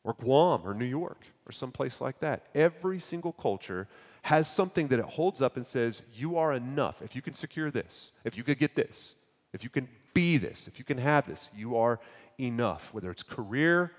or 0.03 0.13
Guam 0.13 0.61
or 0.65 0.73
New 0.73 0.85
York 0.85 1.25
or 1.45 1.51
someplace 1.51 2.01
like 2.01 2.19
that. 2.19 2.47
Every 2.53 2.99
single 2.99 3.31
culture 3.31 3.87
has 4.23 4.51
something 4.51 4.87
that 4.87 4.99
it 4.99 5.05
holds 5.05 5.41
up 5.41 5.57
and 5.57 5.65
says, 5.65 6.01
You 6.13 6.37
are 6.37 6.53
enough. 6.53 7.01
If 7.01 7.15
you 7.15 7.21
can 7.21 7.33
secure 7.33 7.71
this, 7.71 8.11
if 8.23 8.37
you 8.37 8.43
could 8.43 8.57
get 8.57 8.75
this, 8.75 9.15
if 9.53 9.63
you 9.63 9.69
can 9.69 9.87
be 10.13 10.37
this, 10.37 10.67
if 10.67 10.79
you 10.79 10.85
can 10.85 10.97
have 10.97 11.27
this, 11.27 11.49
you 11.55 11.75
are 11.77 11.99
enough. 12.37 12.93
Whether 12.93 13.11
it's 13.11 13.23
career, 13.23 13.91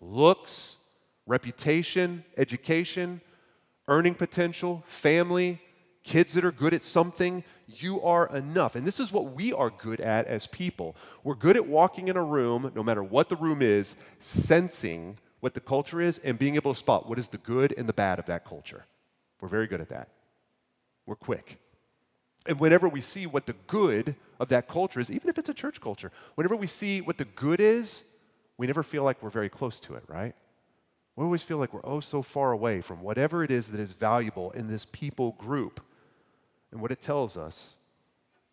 looks, 0.00 0.78
reputation, 1.26 2.24
education, 2.36 3.20
earning 3.86 4.14
potential, 4.14 4.82
family, 4.86 5.60
kids 6.02 6.32
that 6.32 6.44
are 6.44 6.52
good 6.52 6.74
at 6.74 6.82
something, 6.82 7.44
you 7.66 8.02
are 8.02 8.34
enough. 8.34 8.76
And 8.76 8.86
this 8.86 8.98
is 8.98 9.12
what 9.12 9.34
we 9.34 9.52
are 9.52 9.70
good 9.70 10.00
at 10.00 10.26
as 10.26 10.46
people. 10.46 10.96
We're 11.22 11.34
good 11.34 11.56
at 11.56 11.66
walking 11.66 12.08
in 12.08 12.16
a 12.16 12.24
room, 12.24 12.72
no 12.74 12.82
matter 12.82 13.02
what 13.02 13.28
the 13.28 13.36
room 13.36 13.60
is, 13.60 13.94
sensing 14.18 15.18
what 15.40 15.54
the 15.54 15.60
culture 15.60 16.00
is 16.00 16.18
and 16.24 16.38
being 16.38 16.56
able 16.56 16.72
to 16.72 16.78
spot 16.78 17.08
what 17.08 17.18
is 17.18 17.28
the 17.28 17.38
good 17.38 17.74
and 17.76 17.88
the 17.88 17.92
bad 17.92 18.18
of 18.18 18.26
that 18.26 18.44
culture. 18.44 18.84
We're 19.40 19.48
very 19.48 19.66
good 19.66 19.80
at 19.80 19.88
that. 19.90 20.08
We're 21.06 21.16
quick. 21.16 21.58
And 22.46 22.58
whenever 22.58 22.88
we 22.88 23.00
see 23.00 23.26
what 23.26 23.46
the 23.46 23.54
good 23.66 24.14
of 24.40 24.48
that 24.48 24.68
culture 24.68 25.00
is, 25.00 25.10
even 25.10 25.28
if 25.28 25.38
it's 25.38 25.48
a 25.48 25.54
church 25.54 25.80
culture, 25.80 26.10
whenever 26.34 26.56
we 26.56 26.66
see 26.66 27.00
what 27.00 27.18
the 27.18 27.24
good 27.24 27.60
is, 27.60 28.02
we 28.56 28.66
never 28.66 28.82
feel 28.82 29.04
like 29.04 29.22
we're 29.22 29.30
very 29.30 29.48
close 29.48 29.78
to 29.80 29.94
it, 29.94 30.02
right? 30.08 30.34
We 31.14 31.24
always 31.24 31.42
feel 31.42 31.58
like 31.58 31.74
we're 31.74 31.80
oh 31.84 32.00
so 32.00 32.22
far 32.22 32.52
away 32.52 32.80
from 32.80 33.02
whatever 33.02 33.42
it 33.44 33.50
is 33.50 33.68
that 33.68 33.80
is 33.80 33.92
valuable 33.92 34.50
in 34.52 34.68
this 34.68 34.84
people 34.84 35.32
group. 35.32 35.80
And 36.70 36.80
what 36.80 36.90
it 36.90 37.00
tells 37.00 37.36
us 37.36 37.76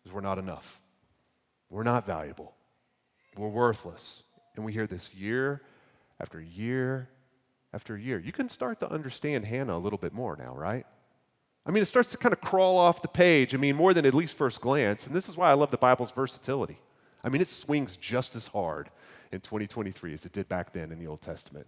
is 0.04 0.12
we're 0.12 0.20
not 0.20 0.38
enough. 0.38 0.80
We're 1.70 1.82
not 1.82 2.06
valuable. 2.06 2.54
We're 3.36 3.48
worthless. 3.48 4.22
And 4.54 4.64
we 4.64 4.72
hear 4.72 4.86
this 4.86 5.14
year 5.14 5.62
after 6.20 6.40
year 6.40 7.08
after 7.72 7.96
year. 7.96 8.18
You 8.18 8.32
can 8.32 8.48
start 8.48 8.80
to 8.80 8.90
understand 8.90 9.44
Hannah 9.44 9.76
a 9.76 9.78
little 9.78 9.98
bit 9.98 10.12
more 10.12 10.36
now, 10.36 10.54
right? 10.54 10.86
I 11.66 11.70
mean, 11.70 11.82
it 11.82 11.86
starts 11.86 12.10
to 12.12 12.16
kind 12.16 12.32
of 12.32 12.40
crawl 12.40 12.78
off 12.78 13.02
the 13.02 13.08
page. 13.08 13.54
I 13.54 13.58
mean, 13.58 13.76
more 13.76 13.92
than 13.92 14.06
at 14.06 14.14
least 14.14 14.36
first 14.36 14.60
glance. 14.60 15.06
And 15.06 15.14
this 15.14 15.28
is 15.28 15.36
why 15.36 15.50
I 15.50 15.54
love 15.54 15.70
the 15.70 15.76
Bible's 15.76 16.12
versatility. 16.12 16.78
I 17.24 17.28
mean, 17.28 17.42
it 17.42 17.48
swings 17.48 17.96
just 17.96 18.36
as 18.36 18.46
hard 18.46 18.88
in 19.32 19.40
2023 19.40 20.14
as 20.14 20.24
it 20.24 20.32
did 20.32 20.48
back 20.48 20.72
then 20.72 20.92
in 20.92 20.98
the 20.98 21.08
Old 21.08 21.20
Testament. 21.20 21.66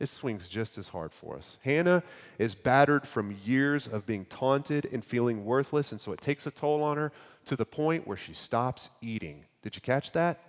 It 0.00 0.08
swings 0.08 0.48
just 0.48 0.76
as 0.76 0.88
hard 0.88 1.12
for 1.12 1.36
us. 1.36 1.58
Hannah 1.62 2.02
is 2.38 2.54
battered 2.54 3.06
from 3.06 3.36
years 3.44 3.86
of 3.86 4.06
being 4.06 4.24
taunted 4.24 4.88
and 4.90 5.04
feeling 5.04 5.44
worthless, 5.44 5.92
and 5.92 6.00
so 6.00 6.12
it 6.12 6.20
takes 6.20 6.46
a 6.46 6.50
toll 6.50 6.82
on 6.82 6.96
her 6.96 7.12
to 7.44 7.54
the 7.54 7.64
point 7.64 8.06
where 8.06 8.16
she 8.16 8.34
stops 8.34 8.90
eating. 9.00 9.44
Did 9.62 9.76
you 9.76 9.82
catch 9.82 10.10
that? 10.12 10.40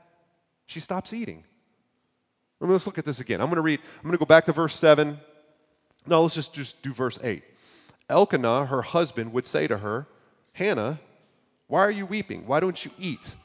She 0.65 0.79
stops 0.79 1.13
eating. 1.13 1.43
Let's 2.73 2.85
look 2.85 2.97
at 2.97 3.05
this 3.05 3.19
again. 3.19 3.41
I'm 3.41 3.47
going 3.47 3.55
to 3.57 3.61
read, 3.61 3.79
I'm 3.97 4.03
going 4.03 4.13
to 4.13 4.17
go 4.17 4.25
back 4.25 4.45
to 4.45 4.53
verse 4.53 4.75
7. 4.75 5.19
No, 6.07 6.21
let's 6.21 6.35
just, 6.35 6.53
just 6.53 6.81
do 6.81 6.93
verse 6.93 7.17
8. 7.23 7.43
Elkanah, 8.09 8.67
her 8.67 8.81
husband, 8.81 9.33
would 9.33 9.45
say 9.45 9.67
to 9.67 9.79
her, 9.79 10.07
Hannah, 10.53 10.99
why 11.67 11.81
are 11.81 11.91
you 11.91 12.05
weeping? 12.05 12.45
Why 12.45 12.59
don't 12.59 12.85
you 12.85 12.91
eat? 12.97 13.35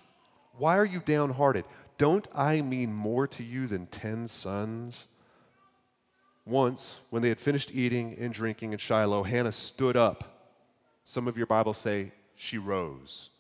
Why 0.58 0.76
are 0.76 0.84
you 0.84 1.00
downhearted? 1.00 1.64
Don't 1.96 2.28
I 2.34 2.60
mean 2.60 2.92
more 2.92 3.26
to 3.28 3.42
you 3.42 3.66
than 3.66 3.86
ten 3.86 4.28
sons? 4.28 5.06
Once, 6.44 6.96
when 7.10 7.22
they 7.22 7.28
had 7.28 7.40
finished 7.40 7.70
eating 7.72 8.16
and 8.18 8.34
drinking 8.34 8.72
in 8.72 8.78
Shiloh, 8.78 9.22
Hannah 9.22 9.52
stood 9.52 9.96
up. 9.96 10.48
Some 11.04 11.28
of 11.28 11.36
your 11.36 11.46
Bibles 11.46 11.78
say 11.78 12.12
she 12.36 12.58
rose. 12.58 13.30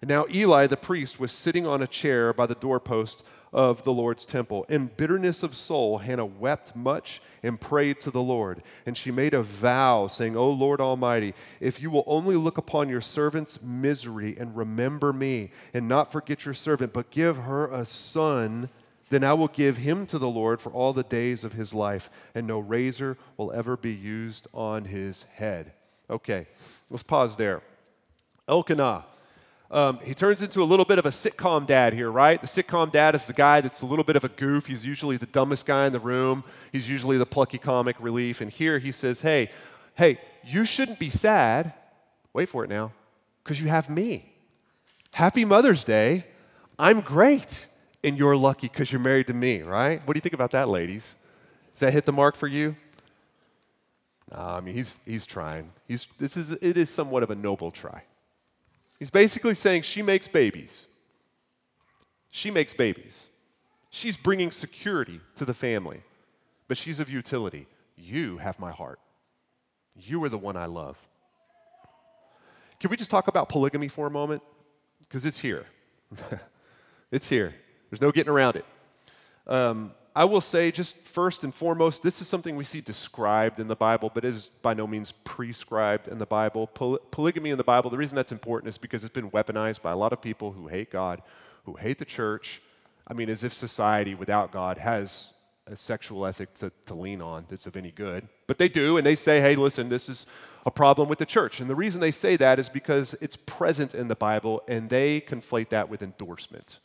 And 0.00 0.08
now 0.08 0.26
Eli 0.32 0.66
the 0.66 0.76
priest 0.76 1.20
was 1.20 1.32
sitting 1.32 1.66
on 1.66 1.82
a 1.82 1.86
chair 1.86 2.32
by 2.32 2.46
the 2.46 2.54
doorpost 2.54 3.24
of 3.52 3.84
the 3.84 3.92
Lord's 3.92 4.24
temple. 4.24 4.64
In 4.68 4.90
bitterness 4.96 5.42
of 5.42 5.54
soul, 5.54 5.98
Hannah 5.98 6.24
wept 6.26 6.74
much 6.74 7.20
and 7.42 7.60
prayed 7.60 8.00
to 8.00 8.10
the 8.10 8.22
Lord. 8.22 8.62
And 8.86 8.96
she 8.96 9.10
made 9.10 9.34
a 9.34 9.42
vow, 9.42 10.06
saying, 10.06 10.36
O 10.36 10.50
Lord 10.50 10.80
Almighty, 10.80 11.34
if 11.60 11.82
you 11.82 11.90
will 11.90 12.04
only 12.06 12.36
look 12.36 12.58
upon 12.58 12.88
your 12.88 13.00
servant's 13.00 13.62
misery 13.62 14.36
and 14.38 14.56
remember 14.56 15.12
me, 15.12 15.50
and 15.74 15.88
not 15.88 16.12
forget 16.12 16.44
your 16.44 16.54
servant, 16.54 16.92
but 16.92 17.10
give 17.10 17.36
her 17.36 17.66
a 17.70 17.84
son, 17.84 18.70
then 19.10 19.24
I 19.24 19.34
will 19.34 19.48
give 19.48 19.76
him 19.76 20.06
to 20.06 20.18
the 20.18 20.28
Lord 20.28 20.60
for 20.60 20.72
all 20.72 20.94
the 20.94 21.02
days 21.02 21.44
of 21.44 21.52
his 21.52 21.74
life, 21.74 22.08
and 22.34 22.46
no 22.46 22.58
razor 22.58 23.18
will 23.36 23.52
ever 23.52 23.76
be 23.76 23.92
used 23.92 24.46
on 24.54 24.86
his 24.86 25.24
head. 25.34 25.72
Okay, 26.08 26.46
let's 26.88 27.02
pause 27.02 27.36
there. 27.36 27.62
Elkanah 28.48 29.04
um, 29.72 29.98
he 30.04 30.12
turns 30.12 30.42
into 30.42 30.62
a 30.62 30.64
little 30.64 30.84
bit 30.84 30.98
of 30.98 31.06
a 31.06 31.10
sitcom 31.10 31.66
dad 31.66 31.94
here, 31.94 32.10
right? 32.10 32.38
The 32.40 32.46
sitcom 32.46 32.92
dad 32.92 33.14
is 33.14 33.26
the 33.26 33.32
guy 33.32 33.62
that's 33.62 33.80
a 33.80 33.86
little 33.86 34.04
bit 34.04 34.16
of 34.16 34.24
a 34.24 34.28
goof. 34.28 34.66
He's 34.66 34.84
usually 34.84 35.16
the 35.16 35.26
dumbest 35.26 35.64
guy 35.64 35.86
in 35.86 35.92
the 35.94 36.00
room. 36.00 36.44
He's 36.70 36.88
usually 36.88 37.16
the 37.16 37.26
plucky 37.26 37.56
comic 37.56 37.96
relief. 37.98 38.42
And 38.42 38.50
here 38.50 38.78
he 38.78 38.92
says, 38.92 39.22
hey, 39.22 39.50
hey, 39.94 40.20
you 40.44 40.66
shouldn't 40.66 40.98
be 40.98 41.08
sad. 41.08 41.72
Wait 42.34 42.50
for 42.50 42.64
it 42.64 42.70
now, 42.70 42.92
because 43.42 43.62
you 43.62 43.68
have 43.68 43.88
me. 43.88 44.30
Happy 45.12 45.44
Mother's 45.44 45.84
Day. 45.84 46.26
I'm 46.78 47.00
great. 47.00 47.66
And 48.04 48.18
you're 48.18 48.36
lucky 48.36 48.68
because 48.68 48.90
you're 48.90 49.00
married 49.00 49.28
to 49.28 49.34
me, 49.34 49.62
right? 49.62 50.06
What 50.06 50.14
do 50.14 50.18
you 50.18 50.22
think 50.22 50.34
about 50.34 50.50
that, 50.50 50.68
ladies? 50.68 51.16
Does 51.72 51.80
that 51.80 51.92
hit 51.92 52.04
the 52.04 52.12
mark 52.12 52.36
for 52.36 52.48
you? 52.48 52.76
I 54.30 54.60
mean, 54.60 54.74
he's, 54.74 54.98
he's 55.06 55.24
trying. 55.24 55.70
He's, 55.86 56.06
this 56.18 56.36
is, 56.36 56.52
it 56.52 56.76
is 56.76 56.90
somewhat 56.90 57.22
of 57.22 57.30
a 57.30 57.34
noble 57.34 57.70
try. 57.70 58.02
He's 59.02 59.10
basically 59.10 59.56
saying 59.56 59.82
she 59.82 60.00
makes 60.00 60.28
babies. 60.28 60.86
She 62.30 62.52
makes 62.52 62.72
babies. 62.72 63.30
She's 63.90 64.16
bringing 64.16 64.52
security 64.52 65.20
to 65.34 65.44
the 65.44 65.54
family, 65.54 66.02
but 66.68 66.76
she's 66.76 67.00
of 67.00 67.10
utility. 67.10 67.66
You 67.96 68.38
have 68.38 68.60
my 68.60 68.70
heart. 68.70 69.00
You 69.96 70.22
are 70.22 70.28
the 70.28 70.38
one 70.38 70.56
I 70.56 70.66
love. 70.66 71.08
Can 72.78 72.90
we 72.90 72.96
just 72.96 73.10
talk 73.10 73.26
about 73.26 73.48
polygamy 73.48 73.88
for 73.88 74.06
a 74.06 74.10
moment? 74.12 74.40
Because 75.00 75.24
it's 75.24 75.40
here. 75.40 75.66
it's 77.10 77.28
here. 77.28 77.56
There's 77.90 78.00
no 78.00 78.12
getting 78.12 78.30
around 78.32 78.54
it. 78.54 78.64
Um, 79.48 79.90
I 80.14 80.24
will 80.24 80.42
say, 80.42 80.70
just 80.70 80.96
first 80.98 81.42
and 81.42 81.54
foremost, 81.54 82.02
this 82.02 82.20
is 82.20 82.28
something 82.28 82.56
we 82.56 82.64
see 82.64 82.82
described 82.82 83.58
in 83.58 83.68
the 83.68 83.76
Bible, 83.76 84.10
but 84.12 84.24
is 84.24 84.48
by 84.60 84.74
no 84.74 84.86
means 84.86 85.12
prescribed 85.12 86.06
in 86.06 86.18
the 86.18 86.26
Bible. 86.26 86.66
Poly- 86.66 86.98
polygamy 87.10 87.50
in 87.50 87.58
the 87.58 87.64
Bible, 87.64 87.88
the 87.88 87.96
reason 87.96 88.16
that's 88.16 88.32
important 88.32 88.68
is 88.68 88.76
because 88.76 89.04
it's 89.04 89.14
been 89.14 89.30
weaponized 89.30 89.80
by 89.80 89.90
a 89.90 89.96
lot 89.96 90.12
of 90.12 90.20
people 90.20 90.52
who 90.52 90.68
hate 90.68 90.90
God, 90.90 91.22
who 91.64 91.74
hate 91.74 91.98
the 91.98 92.04
church. 92.04 92.60
I 93.06 93.14
mean, 93.14 93.30
as 93.30 93.42
if 93.42 93.54
society 93.54 94.14
without 94.14 94.52
God 94.52 94.78
has 94.78 95.32
a 95.66 95.76
sexual 95.76 96.26
ethic 96.26 96.52
to, 96.54 96.70
to 96.86 96.94
lean 96.94 97.22
on 97.22 97.46
that's 97.48 97.66
of 97.66 97.76
any 97.76 97.90
good. 97.90 98.28
But 98.46 98.58
they 98.58 98.68
do, 98.68 98.96
and 98.96 99.06
they 99.06 99.16
say, 99.16 99.40
hey, 99.40 99.56
listen, 99.56 99.88
this 99.88 100.08
is 100.08 100.26
a 100.66 100.70
problem 100.70 101.08
with 101.08 101.18
the 101.18 101.26
church. 101.26 101.60
And 101.60 101.70
the 101.70 101.74
reason 101.74 102.00
they 102.00 102.12
say 102.12 102.36
that 102.36 102.58
is 102.58 102.68
because 102.68 103.14
it's 103.20 103.36
present 103.36 103.94
in 103.94 104.08
the 104.08 104.16
Bible, 104.16 104.62
and 104.68 104.90
they 104.90 105.20
conflate 105.20 105.70
that 105.70 105.88
with 105.88 106.02
endorsement. 106.02 106.80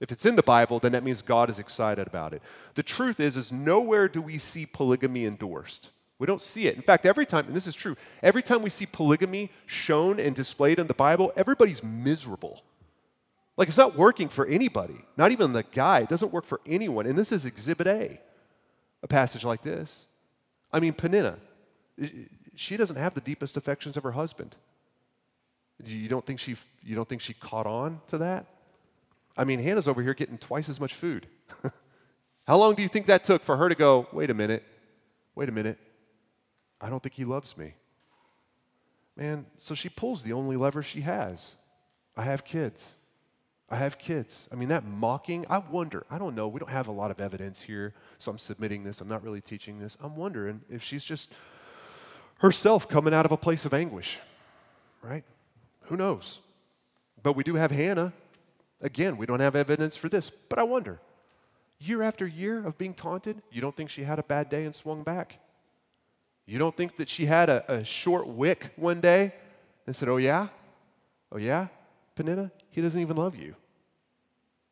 If 0.00 0.12
it's 0.12 0.24
in 0.24 0.36
the 0.36 0.42
Bible, 0.42 0.78
then 0.78 0.92
that 0.92 1.02
means 1.02 1.22
God 1.22 1.50
is 1.50 1.58
excited 1.58 2.06
about 2.06 2.32
it. 2.32 2.42
The 2.74 2.82
truth 2.82 3.18
is, 3.18 3.36
is 3.36 3.50
nowhere 3.50 4.06
do 4.08 4.22
we 4.22 4.38
see 4.38 4.64
polygamy 4.64 5.26
endorsed. 5.26 5.90
We 6.18 6.26
don't 6.26 6.42
see 6.42 6.66
it. 6.66 6.76
In 6.76 6.82
fact, 6.82 7.06
every 7.06 7.26
time, 7.26 7.46
and 7.46 7.54
this 7.54 7.66
is 7.66 7.74
true, 7.74 7.96
every 8.22 8.42
time 8.42 8.62
we 8.62 8.70
see 8.70 8.86
polygamy 8.86 9.50
shown 9.66 10.18
and 10.18 10.34
displayed 10.34 10.78
in 10.78 10.86
the 10.86 10.94
Bible, 10.94 11.32
everybody's 11.36 11.82
miserable. 11.82 12.62
Like 13.56 13.68
it's 13.68 13.76
not 13.76 13.96
working 13.96 14.28
for 14.28 14.46
anybody, 14.46 14.98
not 15.16 15.32
even 15.32 15.52
the 15.52 15.64
guy. 15.64 16.00
It 16.00 16.08
doesn't 16.08 16.32
work 16.32 16.44
for 16.44 16.60
anyone. 16.64 17.06
And 17.06 17.18
this 17.18 17.32
is 17.32 17.44
Exhibit 17.44 17.88
A, 17.88 18.20
a 19.02 19.08
passage 19.08 19.44
like 19.44 19.62
this. 19.62 20.06
I 20.72 20.78
mean, 20.78 20.92
Peninnah, 20.92 21.38
she 22.54 22.76
doesn't 22.76 22.96
have 22.96 23.14
the 23.14 23.20
deepest 23.20 23.56
affections 23.56 23.96
of 23.96 24.04
her 24.04 24.12
husband. 24.12 24.54
You 25.84 26.08
don't 26.08 26.24
think 26.24 26.38
she, 26.38 26.56
you 26.84 26.94
don't 26.94 27.08
think 27.08 27.20
she 27.20 27.34
caught 27.34 27.66
on 27.66 28.00
to 28.08 28.18
that? 28.18 28.46
I 29.38 29.44
mean, 29.44 29.60
Hannah's 29.60 29.86
over 29.86 30.02
here 30.02 30.14
getting 30.14 30.36
twice 30.36 30.68
as 30.68 30.80
much 30.80 30.94
food. 30.94 31.28
How 32.46 32.58
long 32.58 32.74
do 32.74 32.82
you 32.82 32.88
think 32.88 33.06
that 33.06 33.22
took 33.22 33.44
for 33.44 33.56
her 33.56 33.68
to 33.68 33.74
go, 33.76 34.08
wait 34.12 34.30
a 34.30 34.34
minute, 34.34 34.64
wait 35.36 35.48
a 35.48 35.52
minute, 35.52 35.78
I 36.80 36.90
don't 36.90 37.00
think 37.00 37.14
he 37.14 37.24
loves 37.24 37.56
me? 37.56 37.74
Man, 39.16 39.46
so 39.58 39.74
she 39.74 39.88
pulls 39.88 40.24
the 40.24 40.32
only 40.32 40.56
lever 40.56 40.82
she 40.82 41.02
has. 41.02 41.54
I 42.16 42.22
have 42.22 42.44
kids. 42.44 42.96
I 43.70 43.76
have 43.76 43.98
kids. 43.98 44.48
I 44.50 44.56
mean, 44.56 44.70
that 44.70 44.84
mocking, 44.84 45.44
I 45.48 45.58
wonder, 45.58 46.04
I 46.10 46.18
don't 46.18 46.34
know, 46.34 46.48
we 46.48 46.58
don't 46.58 46.70
have 46.70 46.88
a 46.88 46.92
lot 46.92 47.10
of 47.10 47.20
evidence 47.20 47.60
here, 47.60 47.94
so 48.16 48.30
I'm 48.30 48.38
submitting 48.38 48.82
this, 48.82 49.00
I'm 49.00 49.08
not 49.08 49.22
really 49.22 49.40
teaching 49.40 49.78
this. 49.78 49.96
I'm 50.00 50.16
wondering 50.16 50.62
if 50.70 50.82
she's 50.82 51.04
just 51.04 51.32
herself 52.38 52.88
coming 52.88 53.14
out 53.14 53.26
of 53.26 53.30
a 53.30 53.36
place 53.36 53.64
of 53.64 53.74
anguish, 53.74 54.18
right? 55.02 55.22
Who 55.82 55.96
knows? 55.96 56.40
But 57.22 57.34
we 57.34 57.44
do 57.44 57.54
have 57.54 57.70
Hannah. 57.70 58.12
Again, 58.80 59.16
we 59.16 59.26
don't 59.26 59.40
have 59.40 59.56
evidence 59.56 59.96
for 59.96 60.08
this, 60.08 60.30
but 60.30 60.58
I 60.58 60.62
wonder. 60.62 61.00
Year 61.80 62.02
after 62.02 62.26
year 62.26 62.64
of 62.66 62.78
being 62.78 62.94
taunted, 62.94 63.42
you 63.50 63.60
don't 63.60 63.76
think 63.76 63.90
she 63.90 64.04
had 64.04 64.18
a 64.18 64.22
bad 64.22 64.48
day 64.48 64.64
and 64.64 64.74
swung 64.74 65.02
back? 65.02 65.38
You 66.46 66.58
don't 66.58 66.76
think 66.76 66.96
that 66.96 67.08
she 67.08 67.26
had 67.26 67.48
a, 67.48 67.72
a 67.72 67.84
short 67.84 68.26
wick 68.26 68.72
one 68.76 69.00
day 69.00 69.34
and 69.86 69.94
said, 69.94 70.08
Oh, 70.08 70.16
yeah? 70.16 70.48
Oh, 71.30 71.38
yeah? 71.38 71.68
Peninnah, 72.14 72.50
he 72.70 72.80
doesn't 72.80 73.00
even 73.00 73.16
love 73.16 73.36
you. 73.36 73.54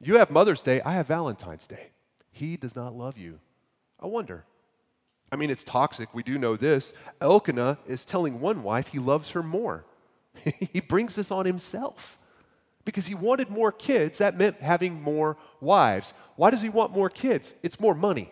You 0.00 0.16
have 0.16 0.30
Mother's 0.30 0.62
Day, 0.62 0.80
I 0.82 0.92
have 0.92 1.06
Valentine's 1.06 1.66
Day. 1.66 1.88
He 2.32 2.56
does 2.56 2.74
not 2.74 2.94
love 2.94 3.16
you. 3.16 3.40
I 4.00 4.06
wonder. 4.06 4.44
I 5.30 5.36
mean, 5.36 5.50
it's 5.50 5.64
toxic. 5.64 6.14
We 6.14 6.22
do 6.22 6.38
know 6.38 6.56
this. 6.56 6.92
Elkanah 7.20 7.78
is 7.86 8.04
telling 8.04 8.40
one 8.40 8.62
wife 8.62 8.88
he 8.88 8.98
loves 8.98 9.30
her 9.30 9.42
more. 9.42 9.84
he 10.72 10.80
brings 10.80 11.16
this 11.16 11.30
on 11.30 11.46
himself 11.46 12.18
because 12.86 13.04
he 13.04 13.14
wanted 13.14 13.50
more 13.50 13.70
kids. 13.70 14.16
That 14.18 14.38
meant 14.38 14.62
having 14.62 15.02
more 15.02 15.36
wives. 15.60 16.14
Why 16.36 16.50
does 16.50 16.62
he 16.62 16.70
want 16.70 16.92
more 16.92 17.10
kids? 17.10 17.54
It's 17.62 17.78
more 17.78 17.94
money, 17.94 18.30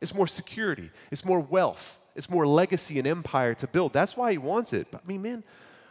it's 0.00 0.14
more 0.14 0.26
security, 0.26 0.90
it's 1.10 1.26
more 1.26 1.40
wealth, 1.40 1.98
it's 2.16 2.30
more 2.30 2.46
legacy 2.46 2.98
and 2.98 3.06
empire 3.06 3.52
to 3.56 3.66
build. 3.66 3.92
That's 3.92 4.16
why 4.16 4.32
he 4.32 4.38
wants 4.38 4.72
it. 4.72 4.86
But 4.90 5.02
I 5.04 5.06
mean, 5.06 5.20
man, 5.20 5.44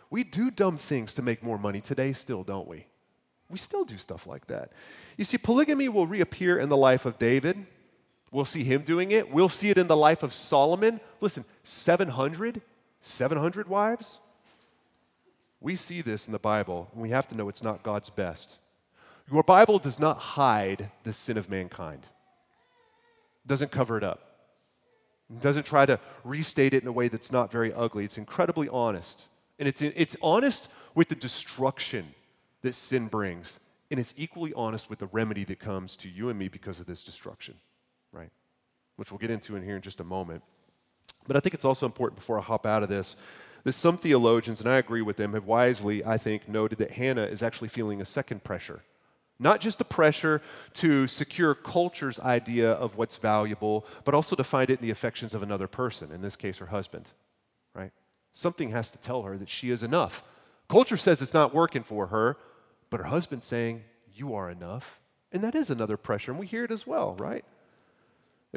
we 0.09 0.23
do 0.23 0.49
dumb 0.49 0.77
things 0.77 1.13
to 1.15 1.21
make 1.21 1.43
more 1.43 1.59
money 1.59 1.81
today, 1.81 2.13
still, 2.13 2.43
don't 2.43 2.67
we? 2.67 2.87
We 3.49 3.57
still 3.57 3.85
do 3.85 3.97
stuff 3.97 4.25
like 4.25 4.47
that. 4.47 4.71
You 5.17 5.25
see, 5.25 5.37
polygamy 5.37 5.89
will 5.89 6.07
reappear 6.07 6.57
in 6.57 6.69
the 6.69 6.77
life 6.77 7.05
of 7.05 7.19
David. 7.19 7.65
We'll 8.31 8.45
see 8.45 8.63
him 8.63 8.81
doing 8.81 9.11
it. 9.11 9.31
We'll 9.31 9.49
see 9.49 9.69
it 9.69 9.77
in 9.77 9.87
the 9.87 9.95
life 9.95 10.23
of 10.23 10.33
Solomon. 10.33 10.99
Listen, 11.21 11.45
700, 11.63 12.61
700 13.01 13.67
wives. 13.69 14.19
We 15.59 15.75
see 15.75 16.01
this 16.01 16.27
in 16.27 16.33
the 16.33 16.39
Bible, 16.39 16.89
and 16.93 17.01
we 17.01 17.09
have 17.09 17.27
to 17.29 17.35
know 17.35 17.49
it's 17.49 17.63
not 17.63 17.83
God's 17.83 18.09
best. 18.09 18.57
Your 19.31 19.43
Bible 19.43 19.79
does 19.79 19.99
not 19.99 20.19
hide 20.19 20.91
the 21.03 21.13
sin 21.13 21.37
of 21.37 21.49
mankind, 21.49 22.03
it 23.43 23.47
doesn't 23.47 23.71
cover 23.71 23.97
it 23.97 24.03
up. 24.03 24.23
It 25.29 25.41
doesn't 25.41 25.65
try 25.65 25.85
to 25.85 25.99
restate 26.23 26.73
it 26.73 26.83
in 26.83 26.87
a 26.87 26.91
way 26.91 27.09
that's 27.09 27.31
not 27.33 27.51
very 27.51 27.73
ugly. 27.73 28.05
It's 28.05 28.17
incredibly 28.17 28.69
honest. 28.69 29.25
And 29.59 29.67
it's, 29.67 29.81
it's 29.81 30.15
honest 30.21 30.69
with 30.95 31.09
the 31.09 31.15
destruction 31.15 32.13
that 32.61 32.75
sin 32.75 33.07
brings. 33.07 33.59
And 33.91 33.99
it's 33.99 34.13
equally 34.15 34.53
honest 34.53 34.89
with 34.89 34.99
the 34.99 35.07
remedy 35.07 35.43
that 35.45 35.59
comes 35.59 35.95
to 35.97 36.09
you 36.09 36.29
and 36.29 36.39
me 36.39 36.47
because 36.47 36.79
of 36.79 36.85
this 36.85 37.03
destruction, 37.03 37.55
right? 38.13 38.29
Which 38.95 39.11
we'll 39.11 39.17
get 39.17 39.31
into 39.31 39.55
in 39.55 39.63
here 39.63 39.75
in 39.75 39.81
just 39.81 39.99
a 39.99 40.05
moment. 40.05 40.43
But 41.27 41.35
I 41.35 41.39
think 41.41 41.53
it's 41.53 41.65
also 41.65 41.85
important 41.85 42.17
before 42.17 42.39
I 42.39 42.41
hop 42.41 42.65
out 42.65 42.83
of 42.83 42.89
this 42.89 43.17
that 43.67 43.73
some 43.73 43.97
theologians, 43.97 44.61
and 44.61 44.69
I 44.69 44.77
agree 44.77 45.01
with 45.01 45.17
them, 45.17 45.33
have 45.33 45.45
wisely, 45.45 46.03
I 46.05 46.17
think, 46.17 46.47
noted 46.47 46.79
that 46.79 46.91
Hannah 46.91 47.25
is 47.25 47.43
actually 47.43 47.67
feeling 47.67 47.99
a 47.99 48.05
second 48.05 48.45
pressure. 48.45 48.81
Not 49.39 49.59
just 49.59 49.81
a 49.81 49.83
pressure 49.83 50.41
to 50.75 51.05
secure 51.05 51.53
culture's 51.53 52.17
idea 52.19 52.71
of 52.71 52.95
what's 52.95 53.17
valuable, 53.17 53.85
but 54.05 54.15
also 54.15 54.37
to 54.37 54.43
find 54.45 54.69
it 54.69 54.79
in 54.79 54.85
the 54.85 54.91
affections 54.91 55.33
of 55.33 55.43
another 55.43 55.67
person, 55.67 56.13
in 56.13 56.21
this 56.21 56.37
case, 56.37 56.59
her 56.59 56.67
husband, 56.67 57.11
right? 57.75 57.91
Something 58.31 58.69
has 58.69 58.89
to 58.91 58.97
tell 58.97 59.23
her 59.23 59.37
that 59.37 59.49
she 59.49 59.69
is 59.69 59.83
enough. 59.83 60.23
Culture 60.69 60.97
says 60.97 61.21
it's 61.21 61.33
not 61.33 61.53
working 61.53 61.83
for 61.83 62.07
her, 62.07 62.37
but 62.89 63.01
her 63.01 63.07
husband's 63.07 63.45
saying, 63.45 63.83
You 64.13 64.33
are 64.33 64.49
enough. 64.49 65.01
And 65.33 65.43
that 65.43 65.55
is 65.55 65.69
another 65.69 65.97
pressure, 65.97 66.31
and 66.31 66.39
we 66.39 66.47
hear 66.47 66.63
it 66.63 66.71
as 66.71 66.87
well, 66.87 67.15
right? 67.15 67.43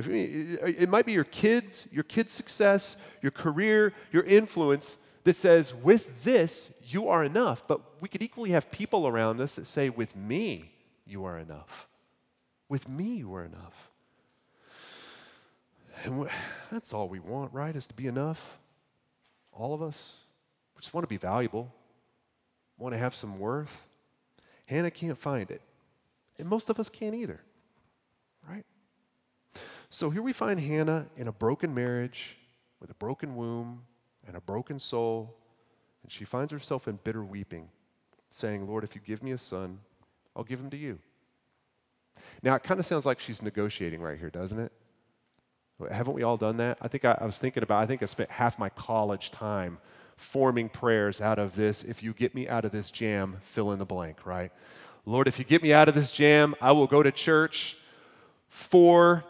If, 0.00 0.08
it 0.08 0.88
might 0.88 1.06
be 1.06 1.12
your 1.12 1.24
kids, 1.24 1.86
your 1.92 2.04
kids' 2.04 2.32
success, 2.32 2.96
your 3.22 3.32
career, 3.32 3.92
your 4.12 4.22
influence 4.24 4.98
that 5.24 5.36
says, 5.36 5.74
with 5.74 6.24
this, 6.24 6.70
you 6.82 7.08
are 7.08 7.24
enough. 7.24 7.66
But 7.66 7.80
we 8.00 8.08
could 8.08 8.22
equally 8.22 8.50
have 8.50 8.70
people 8.70 9.06
around 9.06 9.40
us 9.40 9.56
that 9.56 9.66
say, 9.66 9.90
with 9.90 10.16
me, 10.16 10.72
you 11.06 11.24
are 11.24 11.38
enough. 11.38 11.88
With 12.68 12.88
me, 12.88 13.16
you 13.16 13.34
are 13.34 13.44
enough. 13.44 13.90
And 16.04 16.28
that's 16.70 16.94
all 16.94 17.08
we 17.08 17.18
want, 17.18 17.52
right? 17.52 17.76
Is 17.76 17.86
to 17.88 17.94
be 17.94 18.06
enough. 18.06 18.58
All 19.52 19.74
of 19.74 19.82
us. 19.82 20.16
We 20.76 20.80
just 20.80 20.94
want 20.94 21.04
to 21.04 21.08
be 21.08 21.18
valuable, 21.18 21.70
want 22.78 22.94
to 22.94 22.98
have 22.98 23.14
some 23.14 23.38
worth. 23.38 23.86
Hannah 24.66 24.90
can't 24.90 25.18
find 25.18 25.50
it. 25.50 25.60
And 26.38 26.48
most 26.48 26.70
of 26.70 26.80
us 26.80 26.88
can't 26.88 27.14
either, 27.14 27.38
right? 28.48 28.64
So 29.92 30.08
here 30.08 30.22
we 30.22 30.32
find 30.32 30.60
Hannah 30.60 31.06
in 31.16 31.26
a 31.26 31.32
broken 31.32 31.74
marriage 31.74 32.36
with 32.80 32.90
a 32.90 32.94
broken 32.94 33.34
womb 33.34 33.82
and 34.24 34.36
a 34.36 34.40
broken 34.40 34.78
soul, 34.78 35.36
and 36.04 36.12
she 36.12 36.24
finds 36.24 36.52
herself 36.52 36.86
in 36.86 37.00
bitter 37.02 37.24
weeping, 37.24 37.68
saying, 38.28 38.68
Lord, 38.68 38.84
if 38.84 38.94
you 38.94 39.00
give 39.04 39.22
me 39.22 39.32
a 39.32 39.38
son, 39.38 39.80
I'll 40.36 40.44
give 40.44 40.60
him 40.60 40.70
to 40.70 40.76
you. 40.76 41.00
Now, 42.40 42.54
it 42.54 42.62
kind 42.62 42.78
of 42.78 42.86
sounds 42.86 43.04
like 43.04 43.18
she's 43.18 43.42
negotiating 43.42 44.00
right 44.00 44.16
here, 44.16 44.30
doesn't 44.30 44.60
it? 44.60 44.72
Haven't 45.90 46.14
we 46.14 46.22
all 46.22 46.36
done 46.36 46.58
that? 46.58 46.78
I 46.80 46.86
think 46.86 47.04
I, 47.04 47.18
I 47.20 47.26
was 47.26 47.38
thinking 47.38 47.64
about, 47.64 47.82
I 47.82 47.86
think 47.86 48.02
I 48.02 48.06
spent 48.06 48.30
half 48.30 48.60
my 48.60 48.68
college 48.68 49.32
time 49.32 49.78
forming 50.16 50.68
prayers 50.68 51.20
out 51.20 51.40
of 51.40 51.56
this. 51.56 51.82
If 51.82 52.02
you 52.02 52.12
get 52.12 52.34
me 52.34 52.48
out 52.48 52.64
of 52.64 52.70
this 52.70 52.90
jam, 52.90 53.38
fill 53.42 53.72
in 53.72 53.80
the 53.80 53.86
blank, 53.86 54.24
right? 54.24 54.52
Lord, 55.04 55.26
if 55.26 55.38
you 55.38 55.44
get 55.44 55.62
me 55.62 55.72
out 55.72 55.88
of 55.88 55.94
this 55.94 56.12
jam, 56.12 56.54
I 56.60 56.72
will 56.72 56.86
go 56.86 57.02
to 57.02 57.10
church 57.10 57.76
four, 58.48 59.24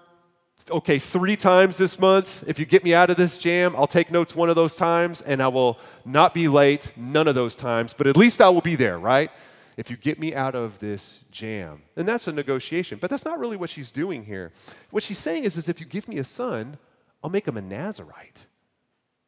okay, 0.71 0.99
three 0.99 1.37
times 1.37 1.77
this 1.77 1.99
month. 1.99 2.45
If 2.47 2.59
you 2.59 2.65
get 2.65 2.85
me 2.85 2.95
out 2.95 3.11
of 3.11 3.17
this 3.17 3.39
jam, 3.39 3.75
I'll 3.77 3.87
take 3.87 4.11
notes 4.11 4.35
one 4.35 4.49
of 4.49 4.57
those 4.57 4.75
times 4.75 5.21
and 5.21 5.43
I 5.43 5.49
will 5.49 5.79
not 6.05 6.35
be 6.35 6.49
late 6.49 6.93
none 6.97 7.29
of 7.29 7.35
those 7.35 7.55
times, 7.55 7.93
but 7.93 8.07
at 8.07 8.17
least 8.17 8.41
I 8.41 8.49
will 8.49 8.61
be 8.61 8.77
there, 8.77 8.99
right? 8.99 9.31
If 9.77 9.91
you 9.91 9.97
get 9.97 10.19
me 10.19 10.35
out 10.35 10.55
of 10.55 10.79
this 10.79 11.21
jam. 11.31 11.83
And 11.97 12.07
that's 12.07 12.27
a 12.27 12.33
negotiation, 12.33 12.99
but 13.01 13.11
that's 13.11 13.25
not 13.25 13.39
really 13.39 13.57
what 13.57 13.71
she's 13.71 13.91
doing 13.91 14.25
here. 14.25 14.53
What 14.91 15.03
she's 15.03 15.19
saying 15.19 15.45
is, 15.45 15.57
is 15.57 15.69
if 15.69 15.81
you 15.81 15.87
give 15.87 16.09
me 16.09 16.19
a 16.19 16.25
son, 16.25 16.79
I'll 17.23 17.31
make 17.31 17.47
him 17.47 17.57
a 17.57 17.63
Nazarite, 17.63 18.47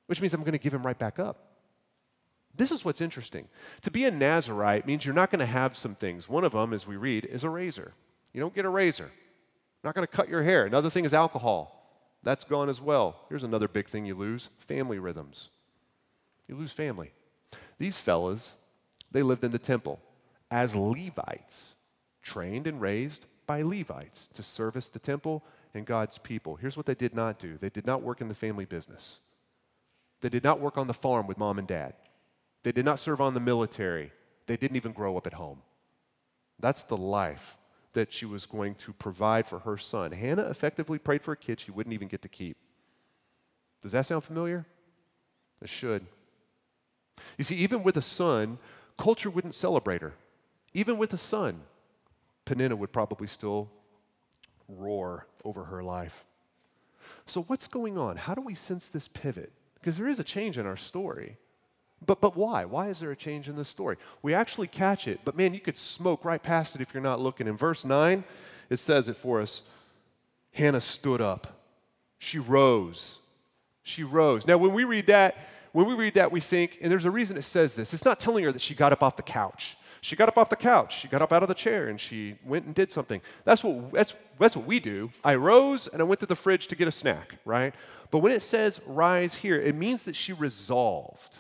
which 0.07 0.21
means 0.21 0.35
I'm 0.35 0.41
going 0.41 0.53
to 0.53 0.59
give 0.59 0.75
him 0.75 0.85
right 0.85 0.99
back 0.99 1.19
up. 1.19 1.49
This 2.55 2.71
is 2.71 2.85
what's 2.85 3.01
interesting. 3.01 3.49
To 3.83 3.91
be 3.91 4.05
a 4.05 4.11
Nazarite 4.11 4.87
means 4.87 5.05
you're 5.05 5.15
not 5.15 5.31
going 5.31 5.41
to 5.41 5.47
have 5.47 5.77
some 5.77 5.95
things. 5.95 6.29
One 6.29 6.45
of 6.45 6.53
them, 6.53 6.73
as 6.73 6.87
we 6.87 6.97
read, 6.97 7.25
is 7.25 7.45
a 7.45 7.49
razor. 7.49 7.93
You 8.33 8.41
don't 8.41 8.55
get 8.55 8.65
a 8.65 8.69
razor. 8.69 9.11
Not 9.83 9.95
going 9.95 10.07
to 10.07 10.13
cut 10.13 10.29
your 10.29 10.43
hair. 10.43 10.65
Another 10.65 10.91
thing 10.91 11.05
is 11.05 11.15
alcohol. 11.15 11.79
That's 12.23 12.45
gone 12.45 12.69
as 12.69 12.81
well. 12.81 13.17
Here's 13.29 13.43
another 13.43 13.69
big 13.69 13.89
thing 13.89 14.05
you 14.05 14.15
lose 14.15 14.49
family 14.59 14.99
rhythms. 14.99 15.49
You 16.47 16.57
lose 16.57 16.73
family. 16.73 17.13
These 17.79 17.99
fellas, 17.99 18.55
they 19.11 19.23
lived 19.23 19.45
in 19.45 19.51
the 19.51 19.59
temple 19.59 20.01
as 20.51 20.77
Levites, 20.77 21.75
trained 22.23 22.67
and 22.67 22.81
raised 22.81 23.27
by 23.47 23.63
Levites 23.63 24.29
to 24.35 24.43
service 24.43 24.89
the 24.89 24.99
temple 24.99 25.43
and 25.75 25.87
God's 25.87 26.19
people. 26.19 26.57
Here's 26.57 26.77
what 26.77 26.87
they 26.87 26.95
did 26.95 27.15
not 27.15 27.39
do 27.39 27.59
they 27.59 27.71
did 27.71 27.87
not 27.87 28.03
work 28.03 28.21
in 28.21 28.29
the 28.29 28.35
family 28.35 28.65
business, 28.65 29.19
they 30.21 30.29
did 30.29 30.45
not 30.45 30.61
work 30.61 30.79
on 30.79 30.87
the 30.87 30.95
farm 30.95 31.27
with 31.27 31.39
mom 31.39 31.59
and 31.59 31.67
dad. 31.67 31.95
They 32.63 32.71
did 32.71 32.85
not 32.85 33.01
serve 33.01 33.21
on 33.21 33.35
the 33.35 33.41
military. 33.41 34.13
They 34.47 34.57
didn't 34.57 34.77
even 34.77 34.93
grow 34.93 35.17
up 35.17 35.27
at 35.27 35.33
home. 35.33 35.63
That's 36.61 36.85
the 36.85 36.97
life 36.97 37.57
that 37.93 38.13
she 38.13 38.25
was 38.25 38.47
going 38.47 38.75
to 38.77 38.93
provide 38.93 39.47
for 39.47 39.61
her 39.61 39.77
son. 39.77 40.13
Hannah 40.13 40.49
effectively 40.49 40.99
prayed 40.99 41.23
for 41.23 41.33
a 41.33 41.37
kid 41.37 41.61
she 41.61 41.71
wouldn't 41.71 41.95
even 41.95 42.09
get 42.09 42.23
to 42.23 42.29
keep. 42.29 42.57
Does 43.83 43.93
that 43.93 44.07
sound 44.07 44.25
familiar? 44.25 44.67
It 45.61 45.69
should. 45.69 46.07
You 47.37 47.45
see, 47.45 47.57
even 47.57 47.83
with 47.83 47.97
a 47.97 48.03
son, 48.03 48.59
culture 48.97 49.31
wouldn't 49.31 49.55
celebrate 49.55 50.03
her. 50.03 50.15
Even 50.73 50.97
with 50.97 51.13
a 51.13 51.19
son, 51.19 51.63
Peninnah 52.45 52.77
would 52.77 52.93
probably 52.93 53.27
still 53.27 53.71
roar 54.69 55.27
over 55.45 55.65
her 55.65 55.83
life. 55.83 56.25
So, 57.27 57.43
what's 57.43 57.69
going 57.69 57.99
on? 57.99 58.17
How 58.17 58.35
do 58.35 58.41
we 58.41 58.55
sense 58.55 58.89
this 58.89 59.09
pivot? 59.09 59.53
Because 59.75 59.99
there 59.99 60.09
is 60.09 60.19
a 60.19 60.25
change 60.25 60.59
in 60.59 60.67
our 60.67 60.77
story. 60.77 61.37
But, 62.05 62.21
but 62.21 62.37
why? 62.37 62.65
Why 62.65 62.89
is 62.89 63.01
there 63.01 63.11
a 63.11 63.17
change 63.17 63.49
in 63.49 63.57
the 63.57 63.65
story? 63.65 63.97
We 64.23 64.35
actually 64.35 64.67
catch 64.67 65.07
it, 65.07 65.21
but 65.25 65.37
man, 65.37 65.55
you 65.55 65.61
could 65.61 65.79
smoke 65.79 66.25
right 66.25 66.43
past 66.43 66.75
it 66.75 66.81
if 66.81 66.93
you're 66.93 67.03
not 67.03 67.21
looking. 67.21 67.47
In 67.47 67.57
verse 67.57 67.85
9, 67.85 68.25
it 68.71 68.79
says 68.79 69.09
it 69.09 69.17
for 69.17 69.41
us 69.41 69.63
Hannah 70.53 70.81
stood 70.81 71.21
up. 71.21 71.61
She 72.19 72.39
rose. 72.39 73.19
She 73.83 74.05
rose. 74.05 74.47
Now, 74.47 74.59
when 74.59 74.75
we 74.75 74.85
read 74.85 75.07
that, 75.07 75.37
when 75.73 75.87
we 75.87 75.95
read 75.95 76.15
that, 76.15 76.31
we 76.31 76.41
think, 76.41 76.79
and 76.81 76.93
there's 76.93 77.05
a 77.05 77.11
reason 77.11 77.37
it 77.37 77.43
says 77.43 77.75
this, 77.75 77.95
it's 77.95 78.05
not 78.05 78.21
telling 78.21 78.45
her 78.45 78.53
that 78.53 78.61
she 78.61 78.75
got 78.75 78.93
up 78.93 79.03
off 79.03 79.17
the 79.17 79.23
couch. 79.23 79.77
She 80.03 80.17
got 80.17 80.29
up 80.29 80.37
off 80.37 80.51
the 80.51 80.57
couch, 80.57 80.99
she 80.99 81.07
got 81.07 81.23
up 81.23 81.33
out 81.33 81.43
of 81.43 81.49
the 81.49 81.55
chair, 81.55 81.87
and 81.87 81.99
she 82.01 82.37
went 82.45 82.67
and 82.67 82.75
did 82.75 82.91
something. 82.91 83.21
That's 83.45 83.63
what, 83.63 83.93
that's, 83.93 84.17
that's 84.37 84.57
what 84.57 84.67
we 84.67 84.81
do. 84.81 85.11
I 85.25 85.37
rose 85.37 85.87
and 85.87 86.03
I 86.03 86.05
went 86.05 86.19
to 86.21 86.27
the 86.27 86.35
fridge 86.35 86.67
to 86.69 86.77
get 86.77 86.89
a 86.89 86.93
snack, 86.93 87.37
right? 87.45 87.73
But 88.11 88.19
when 88.19 88.33
it 88.33 88.43
says 88.43 88.81
rise 88.85 89.37
here, 89.37 89.61
it 89.61 89.77
means 89.77 90.03
that 90.03 90.17
she 90.17 90.33
resolved, 90.33 91.39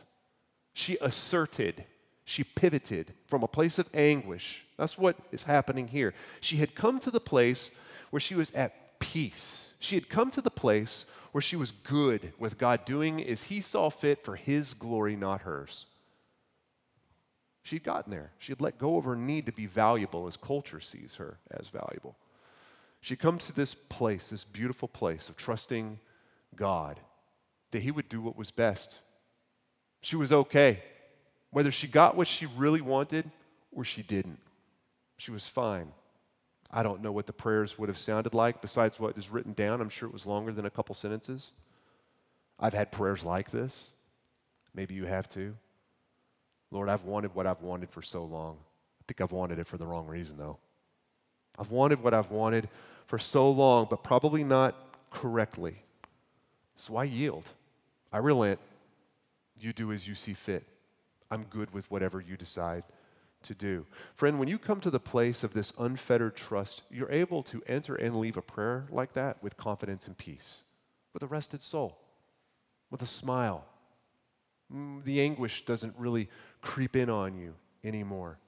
she 0.72 0.96
asserted, 1.00 1.84
she 2.24 2.44
pivoted 2.44 3.12
from 3.26 3.42
a 3.42 3.48
place 3.48 3.78
of 3.78 3.88
anguish. 3.92 4.64
That's 4.76 4.96
what 4.96 5.16
is 5.30 5.42
happening 5.44 5.88
here. 5.88 6.14
She 6.40 6.56
had 6.56 6.74
come 6.74 6.98
to 7.00 7.10
the 7.10 7.20
place 7.20 7.70
where 8.10 8.20
she 8.20 8.34
was 8.34 8.50
at 8.52 8.98
peace. 8.98 9.74
She 9.78 9.96
had 9.96 10.08
come 10.08 10.30
to 10.30 10.40
the 10.40 10.50
place 10.50 11.04
where 11.32 11.42
she 11.42 11.56
was 11.56 11.70
good 11.70 12.32
with 12.38 12.58
God 12.58 12.84
doing 12.84 13.22
as 13.22 13.44
He 13.44 13.60
saw 13.60 13.90
fit 13.90 14.24
for 14.24 14.36
His 14.36 14.74
glory, 14.74 15.16
not 15.16 15.42
hers. 15.42 15.86
She'd 17.62 17.84
gotten 17.84 18.10
there. 18.10 18.32
She 18.38 18.52
had 18.52 18.60
let 18.60 18.78
go 18.78 18.96
of 18.96 19.04
her 19.04 19.16
need 19.16 19.46
to 19.46 19.52
be 19.52 19.66
valuable 19.66 20.26
as 20.26 20.36
culture 20.36 20.80
sees 20.80 21.16
her 21.16 21.38
as 21.50 21.68
valuable. 21.68 22.16
She'd 23.00 23.18
come 23.18 23.38
to 23.38 23.52
this 23.52 23.74
place, 23.74 24.28
this 24.28 24.44
beautiful 24.44 24.88
place 24.88 25.28
of 25.28 25.36
trusting 25.36 25.98
God 26.54 27.00
that 27.70 27.82
He 27.82 27.90
would 27.90 28.08
do 28.08 28.20
what 28.20 28.36
was 28.36 28.50
best. 28.50 28.98
She 30.02 30.16
was 30.16 30.32
okay, 30.32 30.82
whether 31.50 31.70
she 31.70 31.86
got 31.86 32.16
what 32.16 32.28
she 32.28 32.44
really 32.44 32.80
wanted 32.80 33.30
or 33.72 33.84
she 33.84 34.02
didn't. 34.02 34.40
She 35.16 35.30
was 35.30 35.46
fine. 35.46 35.92
I 36.70 36.82
don't 36.82 37.02
know 37.02 37.12
what 37.12 37.26
the 37.26 37.32
prayers 37.32 37.78
would 37.78 37.88
have 37.88 37.98
sounded 37.98 38.34
like 38.34 38.60
besides 38.60 38.98
what 38.98 39.16
is 39.16 39.30
written 39.30 39.52
down. 39.52 39.80
I'm 39.80 39.88
sure 39.88 40.08
it 40.08 40.12
was 40.12 40.26
longer 40.26 40.52
than 40.52 40.66
a 40.66 40.70
couple 40.70 40.94
sentences. 40.94 41.52
I've 42.58 42.74
had 42.74 42.90
prayers 42.90 43.24
like 43.24 43.50
this. 43.50 43.90
Maybe 44.74 44.94
you 44.94 45.04
have 45.04 45.28
too. 45.28 45.54
Lord, 46.70 46.88
I've 46.88 47.04
wanted 47.04 47.34
what 47.34 47.46
I've 47.46 47.60
wanted 47.60 47.90
for 47.90 48.02
so 48.02 48.24
long. 48.24 48.56
I 49.00 49.02
think 49.06 49.20
I've 49.20 49.32
wanted 49.32 49.58
it 49.58 49.66
for 49.66 49.76
the 49.76 49.86
wrong 49.86 50.06
reason, 50.06 50.36
though. 50.38 50.58
I've 51.58 51.70
wanted 51.70 52.02
what 52.02 52.14
I've 52.14 52.30
wanted 52.30 52.68
for 53.06 53.18
so 53.18 53.50
long, 53.50 53.86
but 53.90 54.02
probably 54.02 54.42
not 54.42 54.74
correctly. 55.10 55.76
So 56.76 56.96
I 56.96 57.04
yield. 57.04 57.44
I 58.12 58.18
relent. 58.18 58.58
You 59.62 59.72
do 59.72 59.92
as 59.92 60.08
you 60.08 60.16
see 60.16 60.34
fit. 60.34 60.66
I'm 61.30 61.44
good 61.44 61.72
with 61.72 61.88
whatever 61.88 62.20
you 62.20 62.36
decide 62.36 62.82
to 63.44 63.54
do. 63.54 63.86
Friend, 64.16 64.38
when 64.38 64.48
you 64.48 64.58
come 64.58 64.80
to 64.80 64.90
the 64.90 64.98
place 64.98 65.44
of 65.44 65.54
this 65.54 65.72
unfettered 65.78 66.34
trust, 66.34 66.82
you're 66.90 67.10
able 67.10 67.44
to 67.44 67.62
enter 67.68 67.94
and 67.94 68.16
leave 68.16 68.36
a 68.36 68.42
prayer 68.42 68.86
like 68.90 69.12
that 69.12 69.40
with 69.40 69.56
confidence 69.56 70.08
and 70.08 70.18
peace, 70.18 70.64
with 71.14 71.22
a 71.22 71.28
rested 71.28 71.62
soul, 71.62 71.96
with 72.90 73.02
a 73.02 73.06
smile. 73.06 73.64
Mm, 74.74 75.04
the 75.04 75.20
anguish 75.20 75.64
doesn't 75.64 75.94
really 75.96 76.28
creep 76.60 76.96
in 76.96 77.08
on 77.08 77.36
you 77.36 77.54
anymore. 77.84 78.38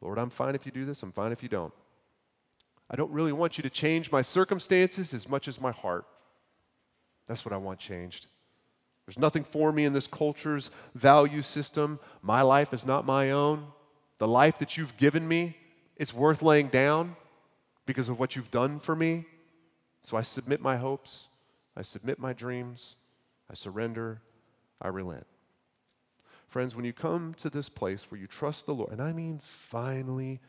Lord, 0.00 0.18
I'm 0.18 0.30
fine 0.30 0.56
if 0.56 0.66
you 0.66 0.72
do 0.72 0.84
this, 0.84 1.04
I'm 1.04 1.12
fine 1.12 1.30
if 1.30 1.42
you 1.42 1.48
don't. 1.48 1.72
I 2.90 2.96
don't 2.96 3.12
really 3.12 3.32
want 3.32 3.58
you 3.58 3.62
to 3.62 3.70
change 3.70 4.10
my 4.10 4.22
circumstances 4.22 5.14
as 5.14 5.28
much 5.28 5.46
as 5.46 5.60
my 5.60 5.70
heart. 5.70 6.04
That's 7.26 7.44
what 7.44 7.52
I 7.52 7.56
want 7.56 7.78
changed. 7.78 8.26
There's 9.06 9.18
nothing 9.18 9.44
for 9.44 9.70
me 9.72 9.84
in 9.84 9.92
this 9.92 10.08
culture's 10.08 10.70
value 10.94 11.42
system. 11.42 12.00
My 12.22 12.42
life 12.42 12.74
is 12.74 12.84
not 12.84 13.06
my 13.06 13.30
own. 13.30 13.68
The 14.18 14.26
life 14.26 14.58
that 14.58 14.76
you've 14.76 14.96
given 14.96 15.28
me, 15.28 15.56
it's 15.96 16.12
worth 16.12 16.42
laying 16.42 16.68
down 16.68 17.16
because 17.86 18.08
of 18.08 18.18
what 18.18 18.34
you've 18.34 18.50
done 18.50 18.80
for 18.80 18.96
me. 18.96 19.26
So 20.02 20.16
I 20.16 20.22
submit 20.22 20.60
my 20.60 20.76
hopes, 20.76 21.28
I 21.76 21.82
submit 21.82 22.18
my 22.18 22.32
dreams, 22.32 22.96
I 23.50 23.54
surrender, 23.54 24.22
I 24.80 24.88
relent. 24.88 25.26
Friends, 26.48 26.74
when 26.74 26.84
you 26.84 26.92
come 26.92 27.34
to 27.34 27.50
this 27.50 27.68
place 27.68 28.10
where 28.10 28.20
you 28.20 28.26
trust 28.26 28.66
the 28.66 28.74
Lord, 28.74 28.92
and 28.92 29.02
I 29.02 29.12
mean 29.12 29.40
finally 29.42 30.40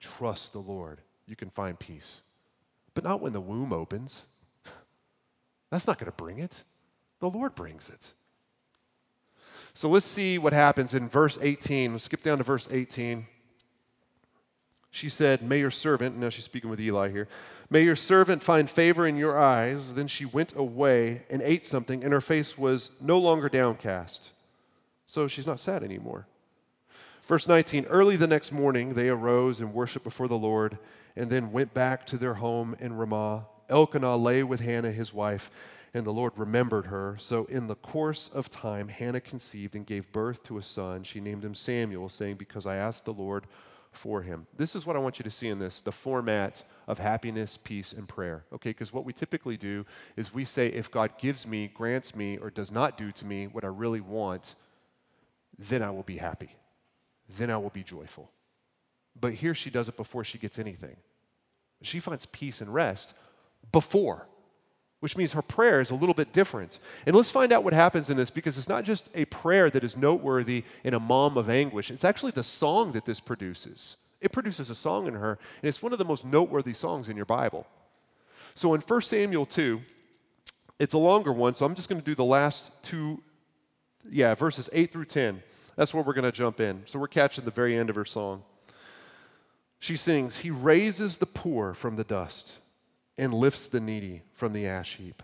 trust 0.00 0.52
the 0.52 0.60
Lord, 0.60 1.00
you 1.26 1.36
can 1.36 1.50
find 1.50 1.78
peace. 1.78 2.20
But 2.94 3.04
not 3.04 3.20
when 3.20 3.32
the 3.32 3.40
womb 3.40 3.72
opens. 3.72 4.22
That's 5.70 5.86
not 5.86 5.98
going 5.98 6.10
to 6.10 6.16
bring 6.16 6.38
it. 6.38 6.64
The 7.20 7.30
Lord 7.30 7.54
brings 7.54 7.88
it. 7.88 8.12
So 9.72 9.88
let's 9.88 10.06
see 10.06 10.38
what 10.38 10.52
happens 10.52 10.94
in 10.94 11.08
verse 11.08 11.38
18. 11.40 11.92
We'll 11.92 11.98
skip 11.98 12.22
down 12.22 12.38
to 12.38 12.44
verse 12.44 12.68
18. 12.70 13.26
She 14.90 15.08
said, 15.08 15.42
May 15.42 15.60
your 15.60 15.70
servant, 15.70 16.16
now 16.16 16.30
she's 16.30 16.44
speaking 16.44 16.68
with 16.68 16.80
Eli 16.80 17.10
here, 17.10 17.28
may 17.68 17.82
your 17.82 17.94
servant 17.94 18.42
find 18.42 18.68
favor 18.68 19.06
in 19.06 19.16
your 19.16 19.38
eyes. 19.38 19.94
Then 19.94 20.08
she 20.08 20.24
went 20.24 20.56
away 20.56 21.24
and 21.30 21.40
ate 21.42 21.64
something, 21.64 22.02
and 22.02 22.12
her 22.12 22.20
face 22.20 22.58
was 22.58 22.90
no 23.00 23.18
longer 23.18 23.48
downcast. 23.48 24.30
So 25.06 25.28
she's 25.28 25.46
not 25.46 25.60
sad 25.60 25.84
anymore. 25.84 26.26
Verse 27.28 27.46
19 27.46 27.84
Early 27.84 28.16
the 28.16 28.26
next 28.26 28.50
morning, 28.50 28.94
they 28.94 29.08
arose 29.08 29.60
and 29.60 29.72
worshiped 29.72 30.04
before 30.04 30.26
the 30.26 30.38
Lord, 30.38 30.78
and 31.14 31.30
then 31.30 31.52
went 31.52 31.72
back 31.72 32.04
to 32.06 32.18
their 32.18 32.34
home 32.34 32.74
in 32.80 32.94
Ramah. 32.94 33.46
Elkanah 33.68 34.16
lay 34.16 34.42
with 34.42 34.60
Hannah, 34.60 34.90
his 34.90 35.14
wife, 35.14 35.48
and 35.92 36.06
the 36.06 36.12
Lord 36.12 36.32
remembered 36.36 36.86
her. 36.86 37.16
So, 37.18 37.46
in 37.46 37.66
the 37.66 37.74
course 37.74 38.30
of 38.32 38.48
time, 38.48 38.88
Hannah 38.88 39.20
conceived 39.20 39.74
and 39.74 39.84
gave 39.84 40.12
birth 40.12 40.42
to 40.44 40.58
a 40.58 40.62
son. 40.62 41.02
She 41.02 41.20
named 41.20 41.44
him 41.44 41.54
Samuel, 41.54 42.08
saying, 42.08 42.36
Because 42.36 42.66
I 42.66 42.76
asked 42.76 43.04
the 43.04 43.12
Lord 43.12 43.46
for 43.92 44.22
him. 44.22 44.46
This 44.56 44.76
is 44.76 44.86
what 44.86 44.96
I 44.96 45.00
want 45.00 45.18
you 45.18 45.24
to 45.24 45.30
see 45.30 45.48
in 45.48 45.58
this 45.58 45.80
the 45.80 45.92
format 45.92 46.62
of 46.86 46.98
happiness, 46.98 47.56
peace, 47.56 47.92
and 47.92 48.06
prayer. 48.08 48.44
Okay, 48.52 48.70
because 48.70 48.92
what 48.92 49.04
we 49.04 49.12
typically 49.12 49.56
do 49.56 49.84
is 50.16 50.32
we 50.32 50.44
say, 50.44 50.68
if 50.68 50.90
God 50.90 51.18
gives 51.18 51.46
me, 51.46 51.68
grants 51.68 52.14
me, 52.14 52.38
or 52.38 52.50
does 52.50 52.70
not 52.70 52.96
do 52.96 53.10
to 53.12 53.24
me 53.24 53.46
what 53.46 53.64
I 53.64 53.68
really 53.68 54.00
want, 54.00 54.54
then 55.58 55.82
I 55.82 55.90
will 55.90 56.02
be 56.04 56.18
happy. 56.18 56.50
Then 57.36 57.50
I 57.50 57.56
will 57.58 57.70
be 57.70 57.82
joyful. 57.82 58.30
But 59.20 59.34
here 59.34 59.54
she 59.54 59.70
does 59.70 59.88
it 59.88 59.96
before 59.96 60.24
she 60.24 60.38
gets 60.38 60.58
anything. 60.58 60.96
She 61.82 62.00
finds 62.00 62.26
peace 62.26 62.60
and 62.60 62.72
rest 62.72 63.12
before 63.72 64.26
which 65.00 65.16
means 65.16 65.32
her 65.32 65.42
prayer 65.42 65.80
is 65.80 65.90
a 65.90 65.94
little 65.94 66.14
bit 66.14 66.32
different. 66.32 66.78
And 67.06 67.16
let's 67.16 67.30
find 67.30 67.52
out 67.52 67.64
what 67.64 67.72
happens 67.72 68.10
in 68.10 68.16
this 68.16 68.30
because 68.30 68.58
it's 68.58 68.68
not 68.68 68.84
just 68.84 69.08
a 69.14 69.24
prayer 69.26 69.70
that 69.70 69.82
is 69.82 69.96
noteworthy 69.96 70.64
in 70.84 70.94
a 70.94 71.00
mom 71.00 71.36
of 71.36 71.50
anguish, 71.50 71.90
it's 71.90 72.04
actually 72.04 72.32
the 72.32 72.44
song 72.44 72.92
that 72.92 73.06
this 73.06 73.18
produces. 73.18 73.96
It 74.20 74.32
produces 74.32 74.68
a 74.68 74.74
song 74.74 75.06
in 75.06 75.14
her, 75.14 75.38
and 75.62 75.68
it's 75.68 75.82
one 75.82 75.92
of 75.92 75.98
the 75.98 76.04
most 76.04 76.24
noteworthy 76.24 76.74
songs 76.74 77.08
in 77.08 77.16
your 77.16 77.24
Bible. 77.24 77.66
So 78.54 78.74
in 78.74 78.82
1 78.82 79.02
Samuel 79.02 79.46
2, 79.46 79.80
it's 80.78 80.92
a 80.92 80.98
longer 80.98 81.32
one, 81.32 81.54
so 81.54 81.64
I'm 81.64 81.74
just 81.74 81.88
going 81.88 82.00
to 82.00 82.04
do 82.04 82.14
the 82.14 82.24
last 82.24 82.70
two, 82.82 83.22
yeah, 84.10 84.34
verses 84.34 84.68
8 84.72 84.92
through 84.92 85.06
10. 85.06 85.42
That's 85.76 85.94
where 85.94 86.02
we're 86.02 86.12
going 86.12 86.30
to 86.30 86.32
jump 86.32 86.60
in. 86.60 86.82
So 86.84 86.98
we're 86.98 87.08
catching 87.08 87.46
the 87.46 87.50
very 87.50 87.76
end 87.76 87.88
of 87.88 87.96
her 87.96 88.04
song. 88.04 88.42
She 89.78 89.96
sings, 89.96 90.38
He 90.38 90.50
raises 90.50 91.16
the 91.16 91.26
poor 91.26 91.72
from 91.72 91.96
the 91.96 92.04
dust 92.04 92.59
and 93.20 93.34
lifts 93.34 93.68
the 93.68 93.80
needy 93.80 94.22
from 94.32 94.54
the 94.54 94.66
ash 94.66 94.96
heap. 94.96 95.22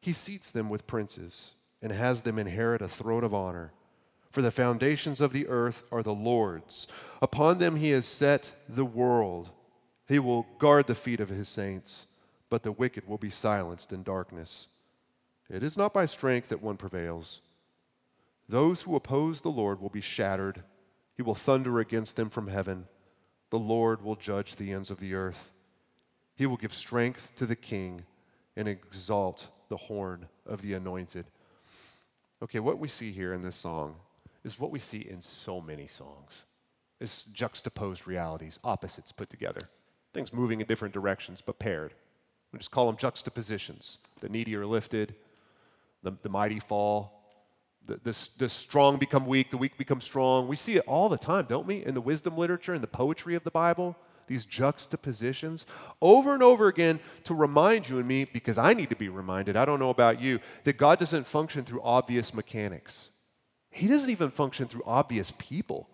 He 0.00 0.12
seats 0.12 0.52
them 0.52 0.70
with 0.70 0.86
princes 0.86 1.54
and 1.82 1.90
has 1.90 2.22
them 2.22 2.38
inherit 2.38 2.80
a 2.80 2.88
throne 2.88 3.24
of 3.24 3.34
honor. 3.34 3.72
For 4.30 4.42
the 4.42 4.52
foundations 4.52 5.20
of 5.20 5.32
the 5.32 5.48
earth 5.48 5.82
are 5.90 6.04
the 6.04 6.14
Lord's. 6.14 6.86
Upon 7.20 7.58
them 7.58 7.74
he 7.74 7.90
has 7.90 8.06
set 8.06 8.52
the 8.68 8.84
world. 8.84 9.50
He 10.06 10.20
will 10.20 10.46
guard 10.60 10.86
the 10.86 10.94
feet 10.94 11.18
of 11.18 11.30
his 11.30 11.48
saints, 11.48 12.06
but 12.48 12.62
the 12.62 12.70
wicked 12.70 13.08
will 13.08 13.18
be 13.18 13.28
silenced 13.28 13.92
in 13.92 14.04
darkness. 14.04 14.68
It 15.50 15.64
is 15.64 15.76
not 15.76 15.92
by 15.92 16.06
strength 16.06 16.48
that 16.50 16.62
one 16.62 16.76
prevails. 16.76 17.40
Those 18.48 18.82
who 18.82 18.94
oppose 18.94 19.40
the 19.40 19.48
Lord 19.48 19.80
will 19.80 19.90
be 19.90 20.00
shattered. 20.00 20.62
He 21.16 21.22
will 21.22 21.34
thunder 21.34 21.80
against 21.80 22.14
them 22.14 22.30
from 22.30 22.46
heaven. 22.46 22.86
The 23.50 23.58
Lord 23.58 24.00
will 24.00 24.14
judge 24.14 24.54
the 24.54 24.70
ends 24.72 24.92
of 24.92 25.00
the 25.00 25.14
earth. 25.14 25.50
He 26.40 26.46
will 26.46 26.56
give 26.56 26.72
strength 26.72 27.32
to 27.36 27.44
the 27.44 27.54
king 27.54 28.04
and 28.56 28.66
exalt 28.66 29.48
the 29.68 29.76
horn 29.76 30.26
of 30.46 30.62
the 30.62 30.72
anointed. 30.72 31.26
Okay, 32.42 32.60
what 32.60 32.78
we 32.78 32.88
see 32.88 33.12
here 33.12 33.34
in 33.34 33.42
this 33.42 33.56
song 33.56 33.96
is 34.42 34.58
what 34.58 34.70
we 34.70 34.78
see 34.78 35.00
in 35.00 35.20
so 35.20 35.60
many 35.60 35.86
songs. 35.86 36.46
It's 36.98 37.24
juxtaposed 37.24 38.06
realities, 38.06 38.58
opposites 38.64 39.12
put 39.12 39.28
together. 39.28 39.60
Things 40.14 40.32
moving 40.32 40.62
in 40.62 40.66
different 40.66 40.94
directions, 40.94 41.42
but 41.42 41.58
paired. 41.58 41.92
We 42.52 42.58
just 42.58 42.70
call 42.70 42.86
them 42.86 42.96
juxtapositions. 42.96 43.98
The 44.22 44.30
needy 44.30 44.56
are 44.56 44.64
lifted, 44.64 45.16
the, 46.02 46.12
the 46.22 46.30
mighty 46.30 46.58
fall, 46.58 47.22
the, 47.84 48.00
the, 48.02 48.28
the 48.38 48.48
strong 48.48 48.96
become 48.96 49.26
weak, 49.26 49.50
the 49.50 49.58
weak 49.58 49.76
become 49.76 50.00
strong. 50.00 50.48
We 50.48 50.56
see 50.56 50.76
it 50.76 50.84
all 50.86 51.10
the 51.10 51.18
time, 51.18 51.44
don't 51.50 51.66
we? 51.66 51.84
In 51.84 51.92
the 51.92 52.00
wisdom 52.00 52.38
literature, 52.38 52.74
in 52.74 52.80
the 52.80 52.86
poetry 52.86 53.34
of 53.34 53.44
the 53.44 53.50
Bible 53.50 53.94
these 54.30 54.44
juxtapositions 54.44 55.66
over 56.00 56.32
and 56.32 56.42
over 56.42 56.68
again 56.68 57.00
to 57.24 57.34
remind 57.34 57.88
you 57.88 57.98
and 57.98 58.06
me, 58.06 58.24
because 58.24 58.58
I 58.58 58.74
need 58.74 58.88
to 58.90 58.96
be 58.96 59.08
reminded, 59.08 59.56
I 59.56 59.64
don't 59.64 59.80
know 59.80 59.90
about 59.90 60.20
you, 60.20 60.38
that 60.62 60.76
God 60.76 61.00
doesn't 61.00 61.26
function 61.26 61.64
through 61.64 61.82
obvious 61.82 62.32
mechanics. 62.32 63.08
He 63.70 63.88
doesn't 63.88 64.08
even 64.08 64.30
function 64.30 64.68
through 64.68 64.84
obvious 64.86 65.32
people. 65.36 65.90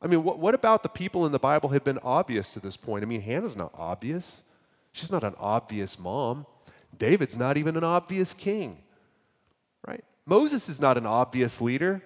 I 0.00 0.06
mean, 0.06 0.22
what, 0.22 0.38
what 0.38 0.54
about 0.54 0.84
the 0.84 0.88
people 0.88 1.26
in 1.26 1.32
the 1.32 1.40
Bible 1.40 1.70
have 1.70 1.82
been 1.82 1.98
obvious 1.98 2.52
to 2.52 2.60
this 2.60 2.76
point? 2.76 3.02
I 3.02 3.06
mean, 3.06 3.20
Hannah's 3.20 3.56
not 3.56 3.72
obvious. 3.74 4.44
She's 4.92 5.10
not 5.10 5.24
an 5.24 5.34
obvious 5.40 5.98
mom. 5.98 6.46
David's 6.96 7.36
not 7.36 7.56
even 7.56 7.76
an 7.76 7.82
obvious 7.82 8.34
king, 8.34 8.78
right? 9.84 10.04
Moses 10.26 10.68
is 10.68 10.80
not 10.80 10.96
an 10.96 11.06
obvious 11.06 11.60
leader, 11.60 12.02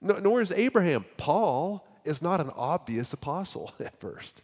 nor 0.00 0.40
is 0.40 0.52
Abraham. 0.52 1.06
Paul 1.16 1.84
is 2.04 2.22
not 2.22 2.40
an 2.40 2.50
obvious 2.50 3.12
apostle 3.12 3.72
at 3.80 3.98
first. 3.98 4.42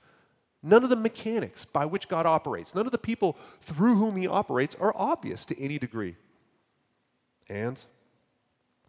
None 0.62 0.82
of 0.82 0.90
the 0.90 0.96
mechanics 0.96 1.64
by 1.64 1.86
which 1.86 2.08
God 2.08 2.26
operates, 2.26 2.74
none 2.74 2.86
of 2.86 2.92
the 2.92 2.98
people 2.98 3.34
through 3.60 3.94
whom 3.94 4.16
he 4.16 4.26
operates 4.26 4.74
are 4.76 4.92
obvious 4.96 5.44
to 5.46 5.60
any 5.60 5.78
degree. 5.78 6.16
And 7.48 7.80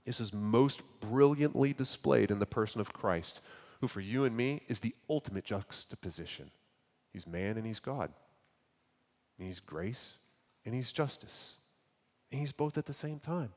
this 0.06 0.20
is 0.20 0.34
most 0.34 0.82
brilliantly 1.00 1.74
displayed 1.74 2.32
in 2.32 2.40
the 2.40 2.46
person 2.48 2.82
of 2.82 2.94
Christ, 2.94 3.42
who 3.80 3.88
for 3.88 4.02
you 4.02 4.26
and 4.26 4.36
me 4.36 4.64
is 4.68 4.80
the 4.80 4.96
ultimate 5.10 5.46
juxtaposition. 5.46 6.50
He's 7.14 7.28
man 7.28 7.58
and 7.58 7.66
he's 7.66 7.80
God. 7.80 8.12
And 9.38 9.48
he's 9.48 9.60
grace 9.60 10.18
and 10.66 10.74
he's 10.74 10.92
justice. 10.92 11.60
And 12.32 12.42
he's 12.42 12.52
both 12.52 12.78
at 12.78 12.86
the 12.86 12.94
same 12.94 13.20
time. 13.20 13.54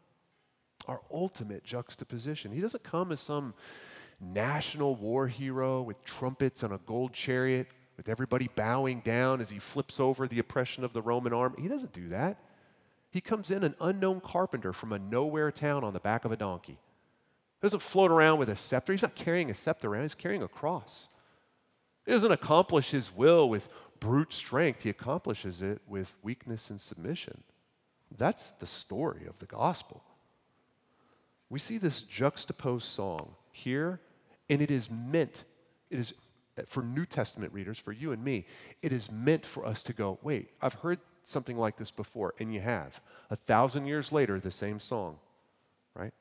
Our 0.86 1.00
ultimate 1.10 1.64
juxtaposition. 1.64 2.52
He 2.52 2.60
doesn't 2.60 2.84
come 2.84 3.12
as 3.12 3.20
some 3.20 3.54
national 4.20 4.94
war 4.94 5.28
hero 5.28 5.82
with 5.82 6.04
trumpets 6.04 6.62
and 6.62 6.72
a 6.72 6.80
gold 6.86 7.12
chariot, 7.12 7.68
with 8.02 8.08
everybody 8.08 8.48
bowing 8.56 8.98
down 8.98 9.40
as 9.40 9.48
he 9.48 9.60
flips 9.60 10.00
over 10.00 10.26
the 10.26 10.40
oppression 10.40 10.82
of 10.82 10.92
the 10.92 11.00
Roman 11.00 11.32
army. 11.32 11.62
He 11.62 11.68
doesn't 11.68 11.92
do 11.92 12.08
that. 12.08 12.36
He 13.12 13.20
comes 13.20 13.48
in 13.48 13.62
an 13.62 13.76
unknown 13.80 14.20
carpenter 14.20 14.72
from 14.72 14.92
a 14.92 14.98
nowhere 14.98 15.52
town 15.52 15.84
on 15.84 15.92
the 15.92 16.00
back 16.00 16.24
of 16.24 16.32
a 16.32 16.36
donkey. 16.36 16.72
He 16.72 17.64
doesn't 17.64 17.78
float 17.78 18.10
around 18.10 18.40
with 18.40 18.48
a 18.48 18.56
scepter. 18.56 18.92
He's 18.92 19.02
not 19.02 19.14
carrying 19.14 19.50
a 19.50 19.54
scepter 19.54 19.86
around, 19.86 20.02
he's 20.02 20.16
carrying 20.16 20.42
a 20.42 20.48
cross. 20.48 21.10
He 22.04 22.10
doesn't 22.10 22.32
accomplish 22.32 22.90
his 22.90 23.14
will 23.14 23.48
with 23.48 23.68
brute 24.00 24.32
strength, 24.32 24.82
he 24.82 24.90
accomplishes 24.90 25.62
it 25.62 25.80
with 25.86 26.16
weakness 26.24 26.70
and 26.70 26.80
submission. 26.80 27.44
That's 28.18 28.50
the 28.50 28.66
story 28.66 29.26
of 29.28 29.38
the 29.38 29.46
gospel. 29.46 30.02
We 31.48 31.60
see 31.60 31.78
this 31.78 32.02
juxtaposed 32.02 32.88
song 32.88 33.36
here, 33.52 34.00
and 34.50 34.60
it 34.60 34.72
is 34.72 34.90
meant, 34.90 35.44
it 35.88 36.00
is 36.00 36.14
for 36.66 36.82
New 36.82 37.06
Testament 37.06 37.52
readers, 37.52 37.78
for 37.78 37.92
you 37.92 38.12
and 38.12 38.22
me, 38.22 38.46
it 38.82 38.92
is 38.92 39.10
meant 39.10 39.46
for 39.46 39.64
us 39.66 39.82
to 39.84 39.92
go, 39.92 40.18
wait, 40.22 40.50
I've 40.60 40.74
heard 40.74 40.98
something 41.24 41.56
like 41.56 41.76
this 41.76 41.90
before, 41.90 42.34
and 42.38 42.52
you 42.52 42.60
have. 42.60 43.00
A 43.30 43.36
thousand 43.36 43.86
years 43.86 44.12
later, 44.12 44.38
the 44.38 44.50
same 44.50 44.78
song, 44.78 45.16
right? 45.94 46.12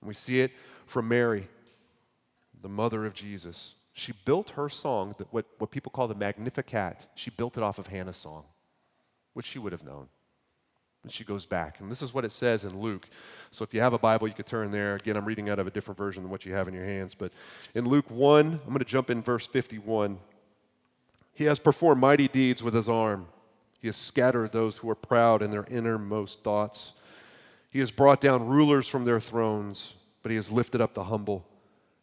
And 0.00 0.08
we 0.08 0.14
see 0.14 0.40
it 0.40 0.52
from 0.86 1.08
Mary, 1.08 1.48
the 2.62 2.68
mother 2.68 3.06
of 3.06 3.14
Jesus. 3.14 3.74
She 3.92 4.12
built 4.24 4.50
her 4.50 4.68
song, 4.68 5.14
that 5.18 5.32
what, 5.32 5.46
what 5.58 5.70
people 5.70 5.90
call 5.90 6.06
the 6.06 6.14
Magnificat, 6.14 7.06
she 7.14 7.30
built 7.30 7.56
it 7.56 7.62
off 7.62 7.78
of 7.78 7.88
Hannah's 7.88 8.16
song, 8.16 8.44
which 9.32 9.46
she 9.46 9.58
would 9.58 9.72
have 9.72 9.84
known. 9.84 10.08
And 11.06 11.12
she 11.12 11.22
goes 11.22 11.46
back. 11.46 11.78
And 11.78 11.88
this 11.88 12.02
is 12.02 12.12
what 12.12 12.24
it 12.24 12.32
says 12.32 12.64
in 12.64 12.80
Luke. 12.80 13.08
So 13.52 13.62
if 13.62 13.72
you 13.72 13.80
have 13.80 13.92
a 13.92 13.98
Bible, 13.98 14.26
you 14.26 14.34
could 14.34 14.44
turn 14.44 14.72
there. 14.72 14.96
Again, 14.96 15.16
I'm 15.16 15.24
reading 15.24 15.48
out 15.48 15.60
of 15.60 15.68
a 15.68 15.70
different 15.70 15.96
version 15.96 16.24
than 16.24 16.32
what 16.32 16.44
you 16.44 16.52
have 16.52 16.66
in 16.66 16.74
your 16.74 16.84
hands. 16.84 17.14
But 17.14 17.30
in 17.76 17.88
Luke 17.88 18.10
1, 18.10 18.44
I'm 18.44 18.66
going 18.66 18.80
to 18.80 18.84
jump 18.84 19.08
in 19.08 19.22
verse 19.22 19.46
51. 19.46 20.18
He 21.32 21.44
has 21.44 21.60
performed 21.60 22.00
mighty 22.00 22.26
deeds 22.26 22.60
with 22.60 22.74
his 22.74 22.88
arm. 22.88 23.28
He 23.80 23.86
has 23.86 23.94
scattered 23.94 24.50
those 24.50 24.78
who 24.78 24.90
are 24.90 24.96
proud 24.96 25.42
in 25.42 25.52
their 25.52 25.64
innermost 25.70 26.42
thoughts. 26.42 26.92
He 27.70 27.78
has 27.78 27.92
brought 27.92 28.20
down 28.20 28.48
rulers 28.48 28.88
from 28.88 29.04
their 29.04 29.20
thrones, 29.20 29.94
but 30.24 30.30
he 30.30 30.36
has 30.36 30.50
lifted 30.50 30.80
up 30.80 30.94
the 30.94 31.04
humble. 31.04 31.46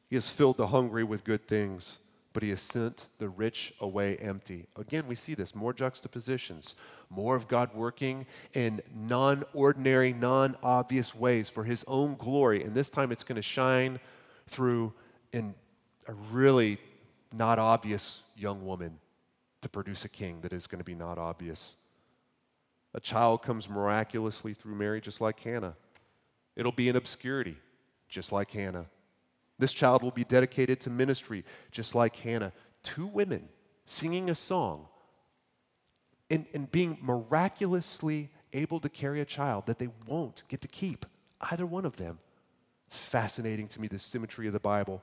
He 0.09 0.15
has 0.15 0.29
filled 0.29 0.55
the 0.55 0.67
hungry 0.67 1.03
with 1.03 1.25
good 1.25 1.45
things, 1.45 1.97
but 2.33 2.43
he 2.43 2.49
has 2.49 2.61
sent 2.61 3.05
the 3.19 3.29
rich 3.29 3.73
away 3.79 4.17
empty. 4.17 4.65
Again, 4.75 5.07
we 5.07 5.15
see 5.15 5.35
this 5.35 5.53
more 5.53 5.71
juxtapositions, 5.71 6.75
more 7.09 7.35
of 7.35 7.47
God 7.47 7.73
working 7.75 8.25
in 8.53 8.81
non 8.93 9.43
ordinary, 9.53 10.11
non 10.13 10.57
obvious 10.63 11.13
ways 11.15 11.49
for 11.49 11.63
his 11.63 11.85
own 11.87 12.15
glory. 12.15 12.63
And 12.63 12.73
this 12.73 12.89
time 12.89 13.11
it's 13.11 13.23
going 13.23 13.35
to 13.35 13.43
shine 13.43 13.99
through 14.47 14.93
in 15.31 15.53
a 16.07 16.13
really 16.13 16.79
not 17.31 17.59
obvious 17.59 18.21
young 18.35 18.65
woman 18.65 18.99
to 19.61 19.69
produce 19.69 20.03
a 20.03 20.09
king 20.09 20.41
that 20.41 20.51
is 20.51 20.67
going 20.67 20.79
to 20.79 20.85
be 20.85 20.95
not 20.95 21.17
obvious. 21.17 21.75
A 22.95 22.99
child 22.99 23.41
comes 23.41 23.69
miraculously 23.69 24.53
through 24.53 24.75
Mary, 24.75 25.01
just 25.01 25.21
like 25.21 25.39
Hannah. 25.39 25.75
It'll 26.55 26.71
be 26.71 26.89
in 26.89 26.95
obscurity, 26.95 27.57
just 28.07 28.31
like 28.31 28.51
Hannah. 28.51 28.85
This 29.63 29.71
child 29.71 30.03
will 30.03 30.11
be 30.11 30.25
dedicated 30.25 30.81
to 30.81 30.89
ministry, 30.89 31.45
just 31.71 31.95
like 31.95 32.17
Hannah. 32.17 32.51
Two 32.83 33.07
women 33.07 33.47
singing 33.85 34.29
a 34.29 34.35
song 34.35 34.87
and, 36.29 36.45
and 36.53 36.69
being 36.69 36.97
miraculously 37.01 38.29
able 38.51 38.81
to 38.81 38.89
carry 38.89 39.21
a 39.21 39.25
child 39.25 39.67
that 39.67 39.79
they 39.79 39.87
won't 40.05 40.43
get 40.49 40.59
to 40.59 40.67
keep, 40.67 41.05
either 41.39 41.65
one 41.65 41.85
of 41.85 41.95
them. 41.95 42.19
It's 42.87 42.97
fascinating 42.97 43.69
to 43.69 43.79
me, 43.79 43.87
the 43.87 43.99
symmetry 43.99 44.47
of 44.47 44.53
the 44.53 44.59
Bible 44.59 45.01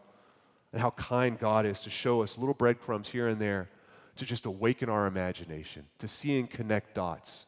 and 0.75 0.83
how 0.83 0.91
kind 0.91 1.39
God 1.39 1.65
is 1.65 1.81
to 1.81 1.89
show 1.89 2.21
us 2.21 2.37
little 2.37 2.53
breadcrumbs 2.53 3.09
here 3.09 3.29
and 3.29 3.41
there 3.41 3.71
to 4.17 4.27
just 4.27 4.45
awaken 4.45 4.91
our 4.91 5.07
imagination, 5.07 5.87
to 6.01 6.07
see 6.07 6.39
and 6.39 6.51
connect 6.51 6.95
dots. 6.95 7.47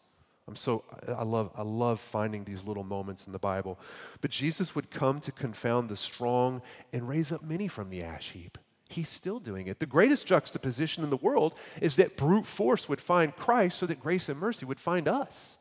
I'm 0.53 0.57
so, 0.57 0.85
I 1.09 1.23
love, 1.23 1.51
I 1.57 1.63
love 1.63 1.99
finding 1.99 2.45
these 2.45 2.63
little 2.63 2.85
moments 2.85 3.27
in 3.27 3.33
the 3.33 3.39
Bible. 3.39 3.81
But 4.21 4.31
Jesus 4.31 4.75
would 4.75 4.91
come 4.91 5.19
to 5.21 5.33
confound 5.33 5.89
the 5.89 5.97
strong 5.97 6.61
and 6.93 7.09
raise 7.09 7.33
up 7.33 7.43
many 7.43 7.69
from 7.69 7.89
the 7.89 8.03
ash 8.03 8.33
heap. 8.33 8.59
He's 8.91 9.09
still 9.09 9.41
doing 9.41 9.67
it. 9.69 9.79
The 9.81 9.87
greatest 9.87 10.27
juxtaposition 10.27 11.05
in 11.05 11.09
the 11.09 11.17
world 11.17 11.55
is 11.81 11.97
that 11.97 12.19
brute 12.19 12.45
force 12.45 12.87
would 12.87 13.01
find 13.01 13.35
Christ 13.35 13.79
so 13.79 13.87
that 13.87 13.99
grace 13.99 14.29
and 14.29 14.39
mercy 14.39 14.67
would 14.67 14.79
find 14.79 15.09
us. 15.09 15.57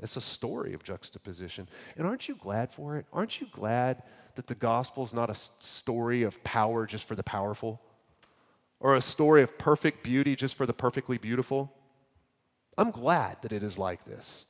It's 0.00 0.16
a 0.16 0.20
story 0.20 0.72
of 0.72 0.84
juxtaposition. 0.84 1.68
And 1.96 2.06
aren't 2.06 2.28
you 2.28 2.36
glad 2.36 2.70
for 2.70 2.96
it? 2.96 3.06
Aren't 3.12 3.40
you 3.40 3.48
glad 3.50 4.04
that 4.36 4.46
the 4.46 4.54
gospel 4.54 5.02
is 5.02 5.12
not 5.12 5.30
a 5.30 5.34
story 5.34 6.22
of 6.22 6.44
power 6.44 6.86
just 6.86 7.08
for 7.08 7.16
the 7.16 7.24
powerful? 7.24 7.82
Or 8.78 8.94
a 8.94 9.02
story 9.02 9.42
of 9.42 9.58
perfect 9.58 10.04
beauty 10.04 10.36
just 10.36 10.54
for 10.54 10.64
the 10.64 10.72
perfectly 10.72 11.18
beautiful? 11.18 11.72
I'm 12.78 12.90
glad 12.90 13.38
that 13.42 13.52
it 13.52 13.62
is 13.62 13.78
like 13.78 14.04
this. 14.04 14.46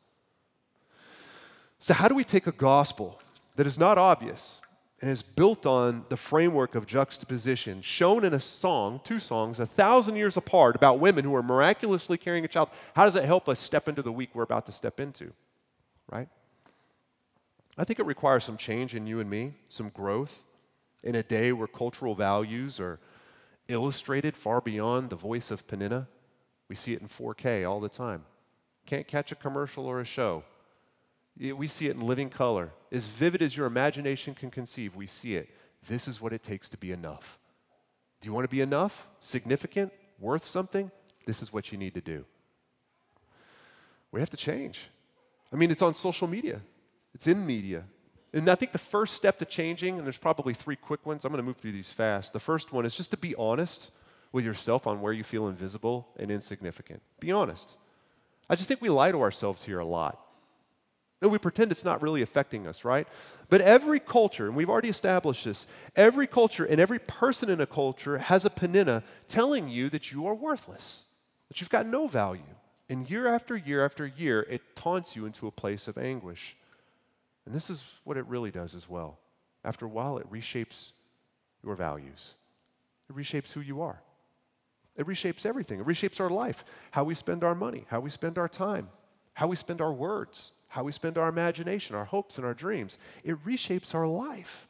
So, 1.79 1.95
how 1.95 2.09
do 2.09 2.15
we 2.15 2.25
take 2.25 2.47
a 2.47 2.53
gospel 2.53 3.21
that 3.57 3.67
is 3.67 3.79
not 3.79 3.99
obvious 3.99 4.61
and 5.01 5.11
is 5.11 5.23
built 5.23 5.67
on 5.67 6.05
the 6.09 6.17
framework 6.17 6.75
of 6.75 6.87
juxtaposition, 6.87 7.83
shown 7.83 8.25
in 8.25 8.33
a 8.33 8.41
song, 8.41 9.01
two 9.05 9.19
songs, 9.19 9.61
a 9.61 9.67
thousand 9.67 10.17
years 10.17 10.37
apart, 10.37 10.75
about 10.75 10.99
women 10.99 11.25
who 11.25 11.35
are 11.35 11.43
miraculously 11.43 12.17
carrying 12.17 12.45
a 12.45 12.49
child? 12.49 12.71
How 12.95 13.05
does 13.05 13.15
that 13.15 13.27
help 13.27 13.49
us 13.49 13.61
step 13.61 13.89
into 13.89 14.03
the 14.03 14.13
week 14.13 14.31
we're 14.35 14.43
about 14.43 14.67
to 14.67 14.73
step 14.73 14.99
into? 14.99 15.33
Right? 16.11 16.29
I 17.79 17.85
think 17.85 17.99
it 17.99 18.07
requires 18.07 18.45
some 18.45 18.57
change 18.57 18.95
in 18.95 19.07
you 19.07 19.21
and 19.21 19.29
me, 19.29 19.53
some 19.69 19.91
growth 19.91 20.45
in 21.05 21.15
a 21.15 21.23
day 21.23 21.53
where 21.53 21.67
cultural 21.67 22.15
values 22.15 22.81
are 22.81 22.99
illustrated 23.69 24.37
far 24.37 24.61
beyond 24.61 25.11
the 25.11 25.17
voice 25.17 25.51
of 25.51 25.67
Peninnah. 25.67 26.09
We 26.69 26.77
see 26.77 26.93
it 26.93 27.01
in 27.01 27.09
4K 27.09 27.69
all 27.69 27.81
the 27.81 27.89
time. 27.89 28.25
Can't 28.87 29.07
catch 29.07 29.33
a 29.33 29.37
commercial 29.37 29.87
or 29.87 30.01
a 30.01 30.05
show. 30.05 30.45
We 31.39 31.69
see 31.69 31.87
it 31.87 31.97
in 31.97 32.01
living 32.01 32.31
color. 32.31 32.71
As 32.91 33.05
vivid 33.05 33.43
as 33.43 33.57
your 33.57 33.67
imagination 33.67 34.35
can 34.35 34.51
conceive, 34.51 34.97
we 34.97 35.07
see 35.07 35.35
it. 35.35 35.51
This 35.87 36.09
is 36.09 36.21
what 36.21 36.33
it 36.33 36.43
takes 36.43 36.69
to 36.71 36.77
be 36.77 36.93
enough. 36.93 37.39
Do 38.21 38.27
you 38.27 38.33
want 38.33 38.45
to 38.45 38.49
be 38.49 38.63
enough? 38.63 39.07
Significant? 39.21 39.93
Worth 40.19 40.45
something? 40.45 40.91
This 41.27 41.43
is 41.43 41.53
what 41.53 41.71
you 41.71 41.79
need 41.79 41.95
to 41.95 42.01
do. 42.01 42.25
We 44.13 44.21
have 44.21 44.31
to 44.31 44.37
change. 44.37 44.89
I 45.53 45.57
mean, 45.57 45.71
it's 45.71 45.83
on 45.83 45.95
social 45.95 46.27
media, 46.27 46.63
it's 47.15 47.27
in 47.27 47.47
media. 47.47 47.85
And 48.33 48.49
I 48.49 48.55
think 48.55 48.73
the 48.73 48.79
first 48.79 49.15
step 49.15 49.39
to 49.39 49.45
changing, 49.45 49.97
and 49.97 50.05
there's 50.05 50.19
probably 50.19 50.53
three 50.53 50.77
quick 50.77 51.07
ones, 51.07 51.25
I'm 51.25 51.33
going 51.33 51.43
to 51.43 51.47
move 51.47 51.57
through 51.57 51.73
these 51.73 51.93
fast. 51.93 52.33
The 52.33 52.41
first 52.41 52.73
one 52.73 52.85
is 52.85 52.95
just 52.95 53.11
to 53.13 53.17
be 53.17 53.35
honest 53.37 53.91
with 54.37 54.45
yourself 54.45 54.87
on 54.87 55.01
where 55.01 55.15
you 55.15 55.25
feel 55.25 55.49
invisible 55.49 56.07
and 56.19 56.31
insignificant. 56.31 57.01
Be 57.21 57.33
honest. 57.33 57.79
I 58.51 58.55
just 58.55 58.69
think 58.69 58.83
we 58.83 58.91
lie 58.91 59.11
to 59.11 59.23
ourselves 59.23 59.65
here 59.65 59.79
a 59.79 59.85
lot. 59.87 60.21
And 61.23 61.31
we 61.31 61.39
pretend 61.39 61.73
it's 61.73 61.87
not 61.87 62.03
really 62.03 62.21
affecting 62.21 62.67
us, 62.67 62.85
right? 62.85 63.09
But 63.49 63.63
every 63.63 63.99
culture, 63.99 64.47
and 64.47 64.55
we've 64.55 64.69
already 64.69 64.91
established 64.91 65.47
this, 65.47 65.67
every 65.97 66.27
culture 66.27 66.67
and 66.67 66.79
every 66.79 66.99
person 66.99 67.49
in 67.49 67.63
a 67.63 67.67
culture 67.67 68.19
has 68.19 68.45
a 68.45 68.51
peninnah 68.51 69.05
telling 69.27 69.71
you 69.71 69.89
that 69.89 70.13
you 70.13 70.27
are 70.27 70.35
worthless, 70.35 71.05
that 71.49 71.59
you've 71.63 71.71
got 71.71 71.87
no 71.87 72.07
value. 72.07 72.43
And 72.91 73.09
year 73.09 73.27
after 73.35 73.57
year 73.57 73.83
after 73.87 74.07
year, 74.07 74.43
it 74.51 74.77
taunts 74.77 75.17
you 75.17 75.25
into 75.25 75.47
a 75.47 75.51
place 75.51 75.89
of 75.89 75.97
anguish. 75.97 76.59
And 77.47 77.55
this 77.55 77.71
is 77.71 77.83
what 78.05 78.19
it 78.19 78.27
really 78.27 78.51
does 78.51 78.75
as 78.75 78.87
well. 78.87 79.19
After 79.65 79.87
a 79.87 79.89
while, 79.89 80.19
it 80.19 80.31
reshapes 80.31 80.91
your 81.65 81.75
values, 81.75 82.35
it 83.09 83.17
reshapes 83.17 83.53
who 83.53 83.63
you 83.63 83.81
are. 83.81 84.03
It 84.97 85.07
reshapes 85.07 85.45
everything. 85.45 85.81
It 85.81 85.87
reshapes 85.87 86.21
our 86.21 86.31
life, 86.31 86.65
how 86.91 87.05
we 87.05 87.15
spend 87.15 87.45
our 87.45 87.55
money, 87.55 87.85
how 87.89 88.01
we 88.01 88.11
spend 88.11 88.39
our 88.39 88.49
time, 88.49 88.89
how 89.35 89.47
we 89.47 89.57
spend 89.57 89.81
our 89.81 89.93
words, 89.93 90.53
how 90.69 90.85
we 90.85 90.93
spend 90.93 91.19
our 91.19 91.29
imagination, 91.29 91.95
our 91.95 92.05
hopes, 92.05 92.39
and 92.39 92.47
our 92.47 92.55
dreams. 92.55 92.99
It 93.25 93.45
reshapes 93.45 93.95
our 93.95 94.07
life. 94.07 94.67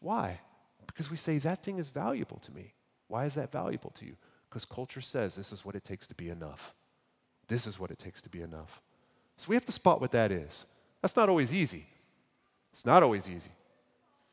Why? 0.00 0.40
Because 0.86 1.10
we 1.10 1.16
say, 1.16 1.38
that 1.38 1.62
thing 1.62 1.78
is 1.78 1.90
valuable 1.90 2.38
to 2.38 2.52
me. 2.52 2.72
Why 3.08 3.26
is 3.26 3.34
that 3.34 3.52
valuable 3.52 3.90
to 3.90 4.06
you? 4.06 4.16
Because 4.48 4.64
culture 4.64 5.00
says 5.00 5.34
this 5.34 5.52
is 5.52 5.64
what 5.64 5.74
it 5.74 5.84
takes 5.84 6.06
to 6.06 6.14
be 6.14 6.30
enough. 6.30 6.74
This 7.48 7.66
is 7.66 7.78
what 7.78 7.90
it 7.90 7.98
takes 7.98 8.22
to 8.22 8.28
be 8.28 8.40
enough. 8.40 8.82
So 9.36 9.46
we 9.48 9.56
have 9.56 9.66
to 9.66 9.72
spot 9.72 10.00
what 10.00 10.12
that 10.12 10.32
is. 10.32 10.64
That's 11.02 11.16
not 11.16 11.28
always 11.28 11.52
easy. 11.52 11.86
It's 12.72 12.84
not 12.84 13.02
always 13.02 13.28
easy. 13.28 13.50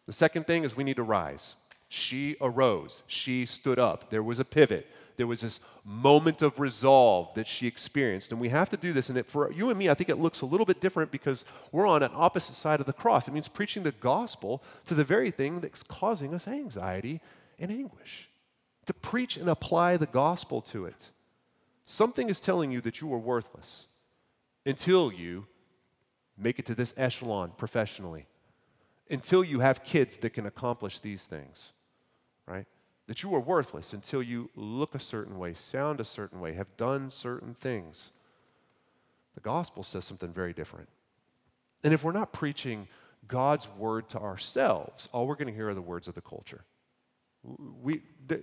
The 0.05 0.13
second 0.13 0.47
thing 0.47 0.63
is 0.63 0.75
we 0.75 0.83
need 0.83 0.97
to 0.97 1.03
rise. 1.03 1.55
She 1.87 2.35
arose. 2.41 3.03
She 3.07 3.45
stood 3.45 3.79
up. 3.79 4.09
There 4.09 4.23
was 4.23 4.39
a 4.39 4.45
pivot. 4.45 4.87
There 5.17 5.27
was 5.27 5.41
this 5.41 5.59
moment 5.83 6.41
of 6.41 6.59
resolve 6.59 7.33
that 7.35 7.47
she 7.47 7.67
experienced. 7.67 8.31
And 8.31 8.41
we 8.41 8.49
have 8.49 8.69
to 8.69 8.77
do 8.77 8.91
this. 8.91 9.07
And 9.07 9.17
it, 9.17 9.27
for 9.27 9.51
you 9.51 9.69
and 9.69 9.79
me, 9.79 9.89
I 9.89 9.93
think 9.93 10.09
it 10.09 10.19
looks 10.19 10.41
a 10.41 10.45
little 10.45 10.65
bit 10.65 10.81
different 10.81 11.11
because 11.11 11.45
we're 11.71 11.87
on 11.87 12.03
an 12.03 12.11
opposite 12.13 12.55
side 12.55 12.79
of 12.79 12.85
the 12.85 12.93
cross. 12.93 13.27
It 13.27 13.33
means 13.33 13.47
preaching 13.47 13.83
the 13.83 13.93
gospel 13.93 14.61
to 14.85 14.93
the 14.93 15.03
very 15.03 15.31
thing 15.31 15.61
that's 15.61 15.83
causing 15.83 16.33
us 16.33 16.47
anxiety 16.47 17.21
and 17.59 17.71
anguish. 17.71 18.29
To 18.87 18.93
preach 18.93 19.37
and 19.37 19.49
apply 19.49 19.97
the 19.97 20.05
gospel 20.05 20.61
to 20.61 20.85
it. 20.85 21.09
Something 21.85 22.29
is 22.29 22.39
telling 22.39 22.71
you 22.71 22.81
that 22.81 22.99
you 22.99 23.13
are 23.13 23.19
worthless 23.19 23.87
until 24.65 25.11
you 25.11 25.45
make 26.37 26.59
it 26.59 26.65
to 26.65 26.75
this 26.75 26.93
echelon 26.97 27.51
professionally, 27.57 28.25
until 29.09 29.43
you 29.43 29.59
have 29.59 29.83
kids 29.83 30.17
that 30.17 30.31
can 30.31 30.45
accomplish 30.45 30.99
these 30.99 31.25
things, 31.25 31.73
right? 32.47 32.65
That 33.07 33.21
you 33.21 33.33
are 33.35 33.39
worthless 33.39 33.93
until 33.93 34.23
you 34.23 34.49
look 34.55 34.95
a 34.95 34.99
certain 34.99 35.37
way, 35.37 35.53
sound 35.53 35.99
a 35.99 36.05
certain 36.05 36.39
way, 36.39 36.53
have 36.53 36.75
done 36.75 37.11
certain 37.11 37.53
things. 37.53 38.11
The 39.35 39.41
gospel 39.41 39.83
says 39.83 40.05
something 40.05 40.33
very 40.33 40.53
different. 40.53 40.89
And 41.83 41.93
if 41.93 42.03
we're 42.03 42.13
not 42.13 42.33
preaching 42.33 42.87
God's 43.27 43.67
word 43.77 44.09
to 44.09 44.19
ourselves, 44.19 45.07
all 45.11 45.27
we're 45.27 45.35
going 45.35 45.47
to 45.47 45.53
hear 45.53 45.69
are 45.69 45.73
the 45.75 45.81
words 45.81 46.07
of 46.07 46.15
the 46.15 46.21
culture. 46.21 46.63
We, 47.83 48.01
the, 48.25 48.41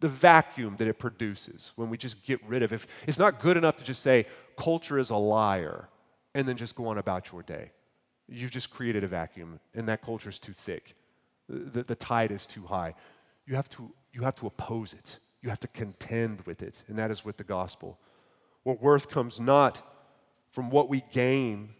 the 0.00 0.08
vacuum 0.08 0.76
that 0.78 0.88
it 0.88 0.98
produces 0.98 1.72
when 1.76 1.90
we 1.90 1.98
just 1.98 2.22
get 2.22 2.42
rid 2.46 2.62
of 2.62 2.72
it. 2.72 2.86
It's 3.06 3.18
not 3.18 3.40
good 3.40 3.58
enough 3.58 3.76
to 3.76 3.84
just 3.84 4.02
say, 4.02 4.24
culture 4.56 4.98
is 4.98 5.10
a 5.10 5.16
liar, 5.16 5.88
and 6.34 6.48
then 6.48 6.56
just 6.56 6.74
go 6.74 6.86
on 6.86 6.96
about 6.96 7.32
your 7.32 7.42
day. 7.42 7.72
You've 8.30 8.52
just 8.52 8.70
created 8.70 9.02
a 9.02 9.08
vacuum, 9.08 9.58
and 9.74 9.88
that 9.88 10.02
culture 10.02 10.28
is 10.28 10.38
too 10.38 10.52
thick. 10.52 10.94
The, 11.48 11.82
the 11.82 11.96
tide 11.96 12.30
is 12.30 12.46
too 12.46 12.64
high. 12.64 12.94
You 13.46 13.56
have, 13.56 13.68
to, 13.70 13.92
you 14.12 14.22
have 14.22 14.36
to 14.36 14.46
oppose 14.46 14.92
it, 14.92 15.18
you 15.42 15.48
have 15.48 15.60
to 15.60 15.68
contend 15.68 16.42
with 16.42 16.62
it, 16.62 16.84
and 16.86 16.98
that 16.98 17.10
is 17.10 17.24
with 17.24 17.36
the 17.36 17.44
gospel. 17.44 17.98
What 18.62 18.80
worth 18.80 19.10
comes 19.10 19.40
not 19.40 19.82
from 20.52 20.70
what 20.70 20.88
we 20.88 21.02
gain, 21.10 21.70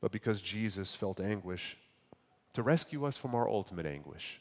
but 0.00 0.10
because 0.10 0.40
Jesus 0.40 0.94
felt 0.94 1.20
anguish 1.20 1.76
to 2.54 2.62
rescue 2.62 3.04
us 3.04 3.16
from 3.16 3.34
our 3.34 3.48
ultimate 3.48 3.86
anguish. 3.86 4.40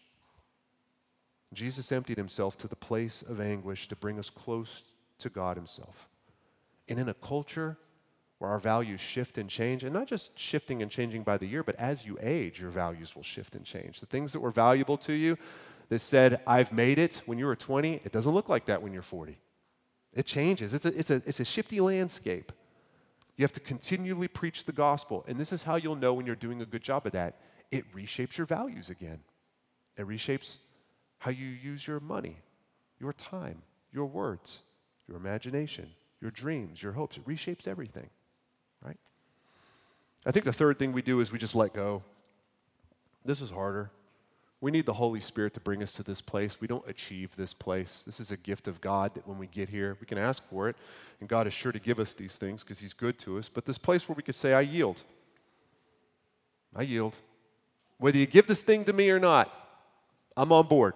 Jesus 1.53 1.91
emptied 1.91 2.17
himself 2.17 2.57
to 2.59 2.67
the 2.67 2.75
place 2.75 3.21
of 3.21 3.39
anguish 3.39 3.87
to 3.87 3.95
bring 3.95 4.19
us 4.19 4.29
close 4.29 4.83
to 5.19 5.29
God 5.29 5.57
himself. 5.57 6.07
And 6.87 6.99
in 6.99 7.09
a 7.09 7.13
culture 7.13 7.77
where 8.39 8.49
our 8.49 8.59
values 8.59 8.99
shift 8.99 9.37
and 9.37 9.49
change, 9.49 9.83
and 9.83 9.93
not 9.93 10.07
just 10.07 10.37
shifting 10.37 10.81
and 10.81 10.89
changing 10.89 11.23
by 11.23 11.37
the 11.37 11.45
year, 11.45 11.63
but 11.63 11.75
as 11.75 12.05
you 12.05 12.17
age, 12.21 12.59
your 12.59 12.71
values 12.71 13.15
will 13.15 13.23
shift 13.23 13.55
and 13.55 13.65
change. 13.65 13.99
The 13.99 14.05
things 14.05 14.33
that 14.33 14.39
were 14.39 14.51
valuable 14.51 14.97
to 14.99 15.13
you 15.13 15.37
that 15.89 15.99
said, 15.99 16.41
I've 16.47 16.71
made 16.71 16.99
it 16.99 17.21
when 17.25 17.37
you 17.37 17.45
were 17.45 17.55
20, 17.55 18.01
it 18.03 18.11
doesn't 18.11 18.31
look 18.31 18.47
like 18.47 18.65
that 18.65 18.81
when 18.81 18.93
you're 18.93 19.01
40. 19.01 19.37
It 20.13 20.25
changes. 20.25 20.73
It's 20.73 20.85
a, 20.85 20.97
it's 20.97 21.09
a, 21.09 21.15
it's 21.25 21.39
a 21.39 21.45
shifty 21.45 21.81
landscape. 21.81 22.51
You 23.35 23.43
have 23.43 23.53
to 23.53 23.59
continually 23.59 24.27
preach 24.27 24.65
the 24.65 24.71
gospel. 24.71 25.23
And 25.27 25.39
this 25.39 25.53
is 25.53 25.63
how 25.63 25.75
you'll 25.75 25.95
know 25.95 26.13
when 26.13 26.25
you're 26.25 26.35
doing 26.35 26.61
a 26.61 26.65
good 26.65 26.81
job 26.81 27.05
of 27.05 27.13
that. 27.13 27.39
It 27.71 27.93
reshapes 27.93 28.37
your 28.37 28.47
values 28.47 28.89
again, 28.89 29.19
it 29.97 30.07
reshapes 30.07 30.57
how 31.19 31.31
you 31.31 31.45
use 31.45 31.85
your 31.85 31.99
money, 31.99 32.37
your 32.99 33.13
time, 33.13 33.61
your 33.91 34.05
words, 34.05 34.61
your 35.07 35.17
imagination, 35.17 35.89
your 36.21 36.31
dreams, 36.31 36.81
your 36.81 36.93
hopes. 36.93 37.17
It 37.17 37.27
reshapes 37.27 37.67
everything, 37.67 38.09
right? 38.81 38.97
I 40.25 40.31
think 40.31 40.45
the 40.45 40.53
third 40.53 40.79
thing 40.79 40.91
we 40.91 41.01
do 41.01 41.19
is 41.19 41.31
we 41.31 41.39
just 41.39 41.55
let 41.55 41.73
go. 41.73 42.03
This 43.25 43.41
is 43.41 43.51
harder. 43.51 43.91
We 44.61 44.71
need 44.71 44.85
the 44.85 44.93
Holy 44.93 45.21
Spirit 45.21 45.53
to 45.53 45.61
bring 45.61 45.81
us 45.81 45.93
to 45.93 46.03
this 46.03 46.19
place. 46.19 46.59
We 46.59 46.67
don't 46.67 46.87
achieve 46.87 47.35
this 47.37 47.53
place. 47.53 48.03
This 48.05 48.19
is 48.19 48.31
a 48.31 48.37
gift 48.37 48.67
of 48.67 48.81
God 48.81 49.13
that 49.15 49.25
when 49.25 49.37
we 49.37 49.47
get 49.47 49.69
here, 49.69 49.95
we 50.01 50.05
can 50.05 50.17
ask 50.17 50.43
for 50.49 50.67
it. 50.67 50.75
And 51.21 51.29
God 51.29 51.47
is 51.47 51.53
sure 51.53 51.71
to 51.71 51.79
give 51.79 51.97
us 51.97 52.13
these 52.13 52.35
things 52.35 52.61
because 52.61 52.79
He's 52.79 52.91
good 52.91 53.17
to 53.19 53.37
us. 53.37 53.47
But 53.47 53.65
this 53.65 53.77
place 53.77 54.09
where 54.09 54.15
we 54.15 54.23
could 54.23 54.35
say, 54.35 54.53
I 54.53 54.61
yield. 54.61 55.03
I 56.75 56.81
yield. 56.81 57.15
Whether 57.99 58.17
you 58.17 58.25
give 58.25 58.47
this 58.47 58.61
thing 58.61 58.83
to 58.85 58.93
me 58.93 59.09
or 59.09 59.19
not, 59.19 59.53
I'm 60.35 60.51
on 60.51 60.67
board. 60.67 60.93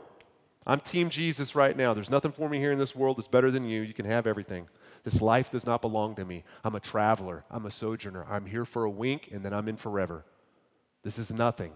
I'm 0.67 0.80
Team 0.80 1.10
Jesus 1.10 1.56
right 1.56 1.76
now. 1.76 1.93
There's 1.93 2.10
nothing 2.10 2.32
for 2.32 2.50
me 2.50 2.58
here 2.58 2.72
in 2.72 2.80
this 2.80 2.96
world 2.96 3.17
that's 3.17 3.28
better 3.28 3.52
than 3.52 3.65
you. 3.65 3.82
You 3.82 3.93
can 3.93 4.06
have 4.06 4.28
everything. 4.28 4.67
This 5.04 5.22
life 5.22 5.52
does 5.52 5.66
not 5.66 5.82
belong 5.82 6.16
to 6.16 6.26
me. 6.26 6.44
I'm 6.63 6.76
a 6.76 6.80
traveler. 6.80 7.44
I'm 7.52 7.66
a 7.66 7.72
sojourner. 7.72 8.26
I'm 8.30 8.46
here 8.46 8.66
for 8.66 8.86
a 8.86 8.89
wink 8.89 9.30
and 9.32 9.44
then 9.44 9.54
I'm 9.54 9.68
in 9.68 9.76
forever. 9.76 10.24
This 11.04 11.20
is 11.20 11.32
nothing. 11.32 11.74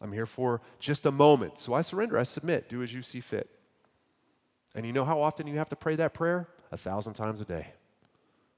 I'm 0.00 0.12
here 0.12 0.26
for 0.26 0.62
just 0.78 1.04
a 1.06 1.10
moment. 1.10 1.58
So 1.58 1.74
I 1.74 1.82
surrender. 1.82 2.18
I 2.18 2.22
submit. 2.22 2.68
Do 2.68 2.82
as 2.82 2.92
you 2.92 3.02
see 3.02 3.20
fit. 3.20 3.50
And 4.74 4.86
you 4.86 4.92
know 4.92 5.04
how 5.04 5.20
often 5.20 5.46
you 5.46 5.58
have 5.58 5.68
to 5.70 5.76
pray 5.76 5.96
that 5.96 6.14
prayer? 6.14 6.48
A 6.72 6.76
thousand 6.76 7.14
times 7.14 7.40
a 7.40 7.44
day. 7.44 7.68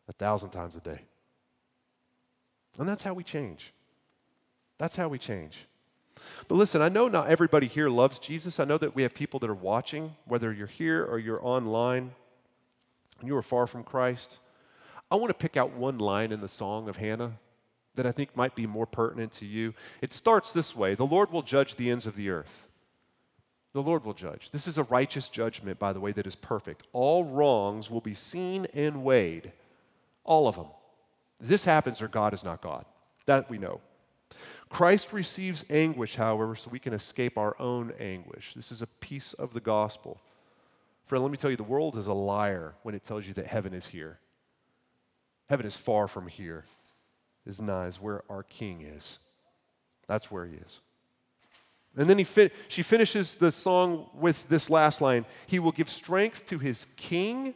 A 0.08 0.12
thousand 0.12 0.50
times 0.50 0.76
a 0.76 0.80
day. 0.80 1.02
And 2.78 2.88
that's 2.88 3.02
how 3.02 3.14
we 3.14 3.24
change. 3.24 3.72
That's 4.78 4.96
how 4.96 5.08
we 5.08 5.18
change. 5.18 5.66
But 6.46 6.56
listen, 6.56 6.82
I 6.82 6.88
know 6.88 7.08
not 7.08 7.28
everybody 7.28 7.66
here 7.66 7.88
loves 7.88 8.18
Jesus. 8.18 8.58
I 8.58 8.64
know 8.64 8.78
that 8.78 8.94
we 8.94 9.02
have 9.02 9.14
people 9.14 9.40
that 9.40 9.50
are 9.50 9.54
watching, 9.54 10.14
whether 10.24 10.52
you're 10.52 10.66
here 10.66 11.04
or 11.04 11.18
you're 11.18 11.44
online, 11.44 12.12
and 13.20 13.28
you 13.28 13.37
are 13.37 13.42
far 13.42 13.66
from 13.66 13.85
Christ. 13.85 14.38
I 15.11 15.16
want 15.16 15.31
to 15.31 15.35
pick 15.35 15.57
out 15.57 15.72
one 15.72 15.98
line 15.98 16.33
in 16.33 16.40
the 16.40 16.48
song 16.48 16.88
of 16.88 16.98
Hannah 16.98 17.33
that 17.94 18.07
I 18.07 18.12
think 18.12 18.37
might 18.37 18.54
be 18.54 18.66
more 18.66 18.87
pertinent 18.87 19.33
to 19.33 19.46
you. 19.46 19.74
It 20.00 20.12
starts 20.12 20.52
this 20.52 20.76
way 20.76 20.94
The 20.94 21.07
Lord 21.07 21.33
will 21.33 21.42
judge 21.42 21.76
the 21.76 21.90
ends 21.90 22.07
of 22.07 22.16
the 22.16 22.31
earth. 22.31 22.66
The 23.72 23.83
Lord 23.83 24.04
will 24.04 24.14
judge. 24.14 24.50
This 24.50 24.66
is 24.66 24.78
a 24.78 24.85
righteous 24.85 25.28
judgment, 25.28 25.78
by 25.78 25.92
the 25.92 26.00
way, 26.00 26.12
that 26.12 26.26
is 26.26 26.35
perfect. 26.35 26.87
All 26.92 27.24
wrongs 27.24 27.90
will 27.90 28.00
be 28.00 28.14
seen 28.14 28.66
and 28.72 29.04
weighed, 29.04 29.52
all 30.24 30.48
of 30.48 30.57
them. 30.57 30.68
This 31.40 31.64
happens 31.64 32.02
or 32.02 32.09
God 32.09 32.35
is 32.35 32.42
not 32.42 32.62
God. 32.62 32.85
That 33.26 33.50
we 33.50 33.59
know. 33.59 33.81
Christ 34.68 35.12
receives 35.12 35.64
anguish, 35.70 36.16
however, 36.16 36.54
so 36.54 36.70
we 36.70 36.78
can 36.78 36.92
escape 36.92 37.37
our 37.37 37.57
own 37.61 37.92
anguish. 37.98 38.54
This 38.54 38.72
is 38.72 38.83
a 38.83 38.87
piece 38.87 39.33
of 39.35 39.52
the 39.52 39.61
gospel. 39.61 40.20
Friend, 41.08 41.24
let 41.24 41.30
me 41.30 41.38
tell 41.38 41.50
you, 41.50 41.56
the 41.56 41.62
world 41.62 41.96
is 41.96 42.06
a 42.06 42.12
liar 42.12 42.74
when 42.82 42.94
it 42.94 43.02
tells 43.02 43.26
you 43.26 43.32
that 43.34 43.46
heaven 43.46 43.72
is 43.72 43.86
here. 43.86 44.18
Heaven 45.48 45.64
is 45.64 45.74
far 45.74 46.06
from 46.06 46.28
here. 46.28 46.66
Is 47.46 47.62
not 47.62 47.86
is 47.86 47.98
where 47.98 48.22
our 48.28 48.42
King 48.42 48.82
is. 48.82 49.18
That's 50.06 50.30
where 50.30 50.44
he 50.44 50.56
is. 50.56 50.80
And 51.96 52.10
then 52.10 52.18
he 52.18 52.24
fi- 52.24 52.50
she 52.68 52.82
finishes 52.82 53.36
the 53.36 53.50
song 53.50 54.10
with 54.12 54.46
this 54.50 54.68
last 54.68 55.00
line 55.00 55.24
He 55.46 55.58
will 55.58 55.72
give 55.72 55.88
strength 55.88 56.44
to 56.46 56.58
his 56.58 56.86
king 56.96 57.54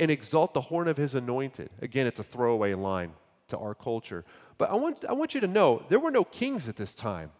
and 0.00 0.10
exalt 0.10 0.52
the 0.52 0.60
horn 0.60 0.88
of 0.88 0.96
his 0.96 1.14
anointed. 1.14 1.70
Again, 1.80 2.08
it's 2.08 2.18
a 2.18 2.24
throwaway 2.24 2.74
line 2.74 3.12
to 3.48 3.58
our 3.58 3.74
culture. 3.74 4.24
But 4.58 4.70
I 4.70 4.74
want, 4.74 5.04
I 5.08 5.12
want 5.12 5.32
you 5.32 5.40
to 5.40 5.46
know 5.46 5.84
there 5.88 6.00
were 6.00 6.10
no 6.10 6.24
kings 6.24 6.68
at 6.68 6.74
this 6.74 6.92
time. 6.92 7.30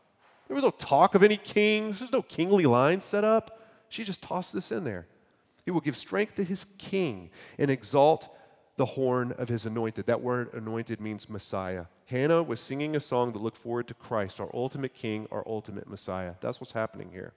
There 0.47 0.55
was 0.55 0.65
no 0.65 0.71
talk 0.71 1.17
of 1.17 1.25
any 1.25 1.37
kings, 1.37 1.99
there's 1.99 2.13
no 2.13 2.23
kingly 2.23 2.67
line 2.67 3.01
set 3.01 3.25
up. 3.25 3.59
She 3.89 4.05
just 4.05 4.23
tossed 4.23 4.53
this 4.53 4.73
in 4.73 4.85
there. 4.85 5.07
He 5.65 5.71
will 5.71 5.81
give 5.81 5.97
strength 5.97 6.37
to 6.37 6.45
his 6.45 6.65
king 6.79 7.31
and 7.59 7.71
exalt 7.71 8.29
the 8.77 8.87
horn 8.87 9.33
of 9.33 9.49
his 9.49 9.67
anointed. 9.67 10.07
That 10.07 10.23
word 10.23 10.53
anointed 10.55 11.01
means 11.01 11.29
Messiah. 11.29 11.87
Hannah 12.07 12.43
was 12.43 12.61
singing 12.61 12.97
a 12.97 13.01
song 13.01 13.33
that 13.33 13.43
looked 13.43 13.59
forward 13.59 13.89
to 13.89 13.95
Christ, 13.95 14.41
our 14.41 14.51
ultimate 14.55 14.95
king, 14.95 15.27
our 15.31 15.43
ultimate 15.47 15.89
Messiah. 15.89 16.35
That's 16.41 16.61
what's 16.61 16.73
happening 16.73 17.11
here. 17.13 17.33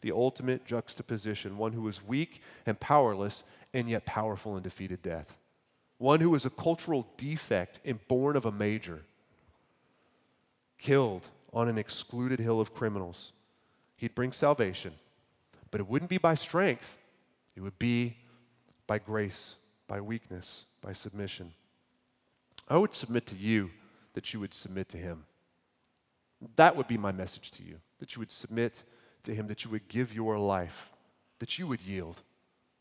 The 0.00 0.12
ultimate 0.12 0.64
juxtaposition, 0.64 1.58
one 1.58 1.72
who 1.72 1.86
is 1.88 2.06
weak 2.06 2.40
and 2.64 2.78
powerless 2.78 3.42
and 3.74 3.88
yet 3.88 4.06
powerful 4.06 4.54
and 4.54 4.62
defeated 4.62 5.02
death 5.02 5.34
one 5.98 6.20
who 6.20 6.30
was 6.30 6.44
a 6.44 6.50
cultural 6.50 7.06
defect 7.16 7.80
and 7.84 8.06
born 8.08 8.36
of 8.36 8.46
a 8.46 8.52
major, 8.52 9.02
killed 10.78 11.26
on 11.52 11.68
an 11.68 11.76
excluded 11.76 12.38
hill 12.38 12.60
of 12.60 12.72
criminals. 12.72 13.32
He'd 13.96 14.14
bring 14.14 14.32
salvation, 14.32 14.94
but 15.70 15.80
it 15.80 15.88
wouldn't 15.88 16.10
be 16.10 16.18
by 16.18 16.34
strength, 16.34 16.96
it 17.56 17.60
would 17.60 17.78
be 17.78 18.16
by 18.86 18.98
grace, 18.98 19.54
by 19.86 20.00
weakness, 20.00 20.64
by 20.80 20.92
submission. 20.92 21.52
I 22.68 22.76
would 22.76 22.94
submit 22.94 23.26
to 23.26 23.34
you 23.34 23.70
that 24.14 24.32
you 24.32 24.40
would 24.40 24.54
submit 24.54 24.88
to 24.90 24.98
him. 24.98 25.24
That 26.56 26.76
would 26.76 26.86
be 26.86 26.98
my 26.98 27.12
message 27.12 27.50
to 27.52 27.62
you 27.62 27.80
that 27.98 28.14
you 28.14 28.20
would 28.20 28.30
submit 28.30 28.82
to 29.24 29.34
him, 29.34 29.48
that 29.48 29.64
you 29.64 29.70
would 29.70 29.88
give 29.88 30.14
your 30.14 30.38
life, 30.38 30.90
that 31.38 31.58
you 31.58 31.66
would 31.66 31.80
yield, 31.80 32.22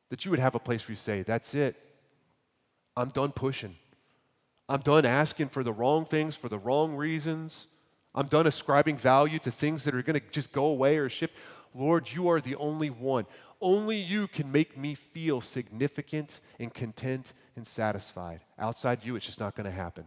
that 0.10 0.26
you 0.26 0.32
would 0.32 0.40
have 0.40 0.56
a 0.56 0.60
place 0.60 0.88
where 0.88 0.94
you 0.94 0.98
say, 0.98 1.24
That's 1.24 1.54
it. 1.54 1.76
I'm 2.96 3.10
done 3.10 3.32
pushing. 3.32 3.76
I'm 4.70 4.82
done 4.82 5.06
asking 5.06 5.50
for 5.50 5.64
the 5.64 5.72
wrong 5.72 6.06
things 6.06 6.36
for 6.36 6.50
the 6.50 6.58
wrong 6.58 6.96
reasons. 6.96 7.68
I'm 8.14 8.28
done 8.28 8.48
ascribing 8.48 8.98
value 8.98 9.40
to 9.40 9.52
things 9.52 9.84
that 9.84 9.94
are 9.94 10.02
going 10.02 10.20
to 10.20 10.26
just 10.32 10.52
go 10.52 10.66
away 10.66 10.98
or 10.98 11.08
shift. 11.08 11.36
Lord, 11.74 12.12
you 12.12 12.30
are 12.30 12.42
the 12.42 12.56
only 12.56 12.90
one. 12.90 13.26
Only 13.62 13.98
you 13.98 14.28
can 14.28 14.52
make 14.52 14.78
me 14.78 14.96
feel 14.96 15.42
significant 15.42 16.42
and 16.60 16.74
content 16.74 17.34
and 17.56 17.66
satisfied. 17.66 18.42
Outside 18.58 19.04
you, 19.04 19.16
it's 19.16 19.26
just 19.26 19.40
not 19.40 19.56
going 19.56 19.66
to 19.66 19.72
happen. 19.72 20.06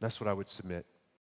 That's 0.00 0.20
what 0.20 0.28
I 0.28 0.32
would 0.32 0.48
submit. 0.48 0.86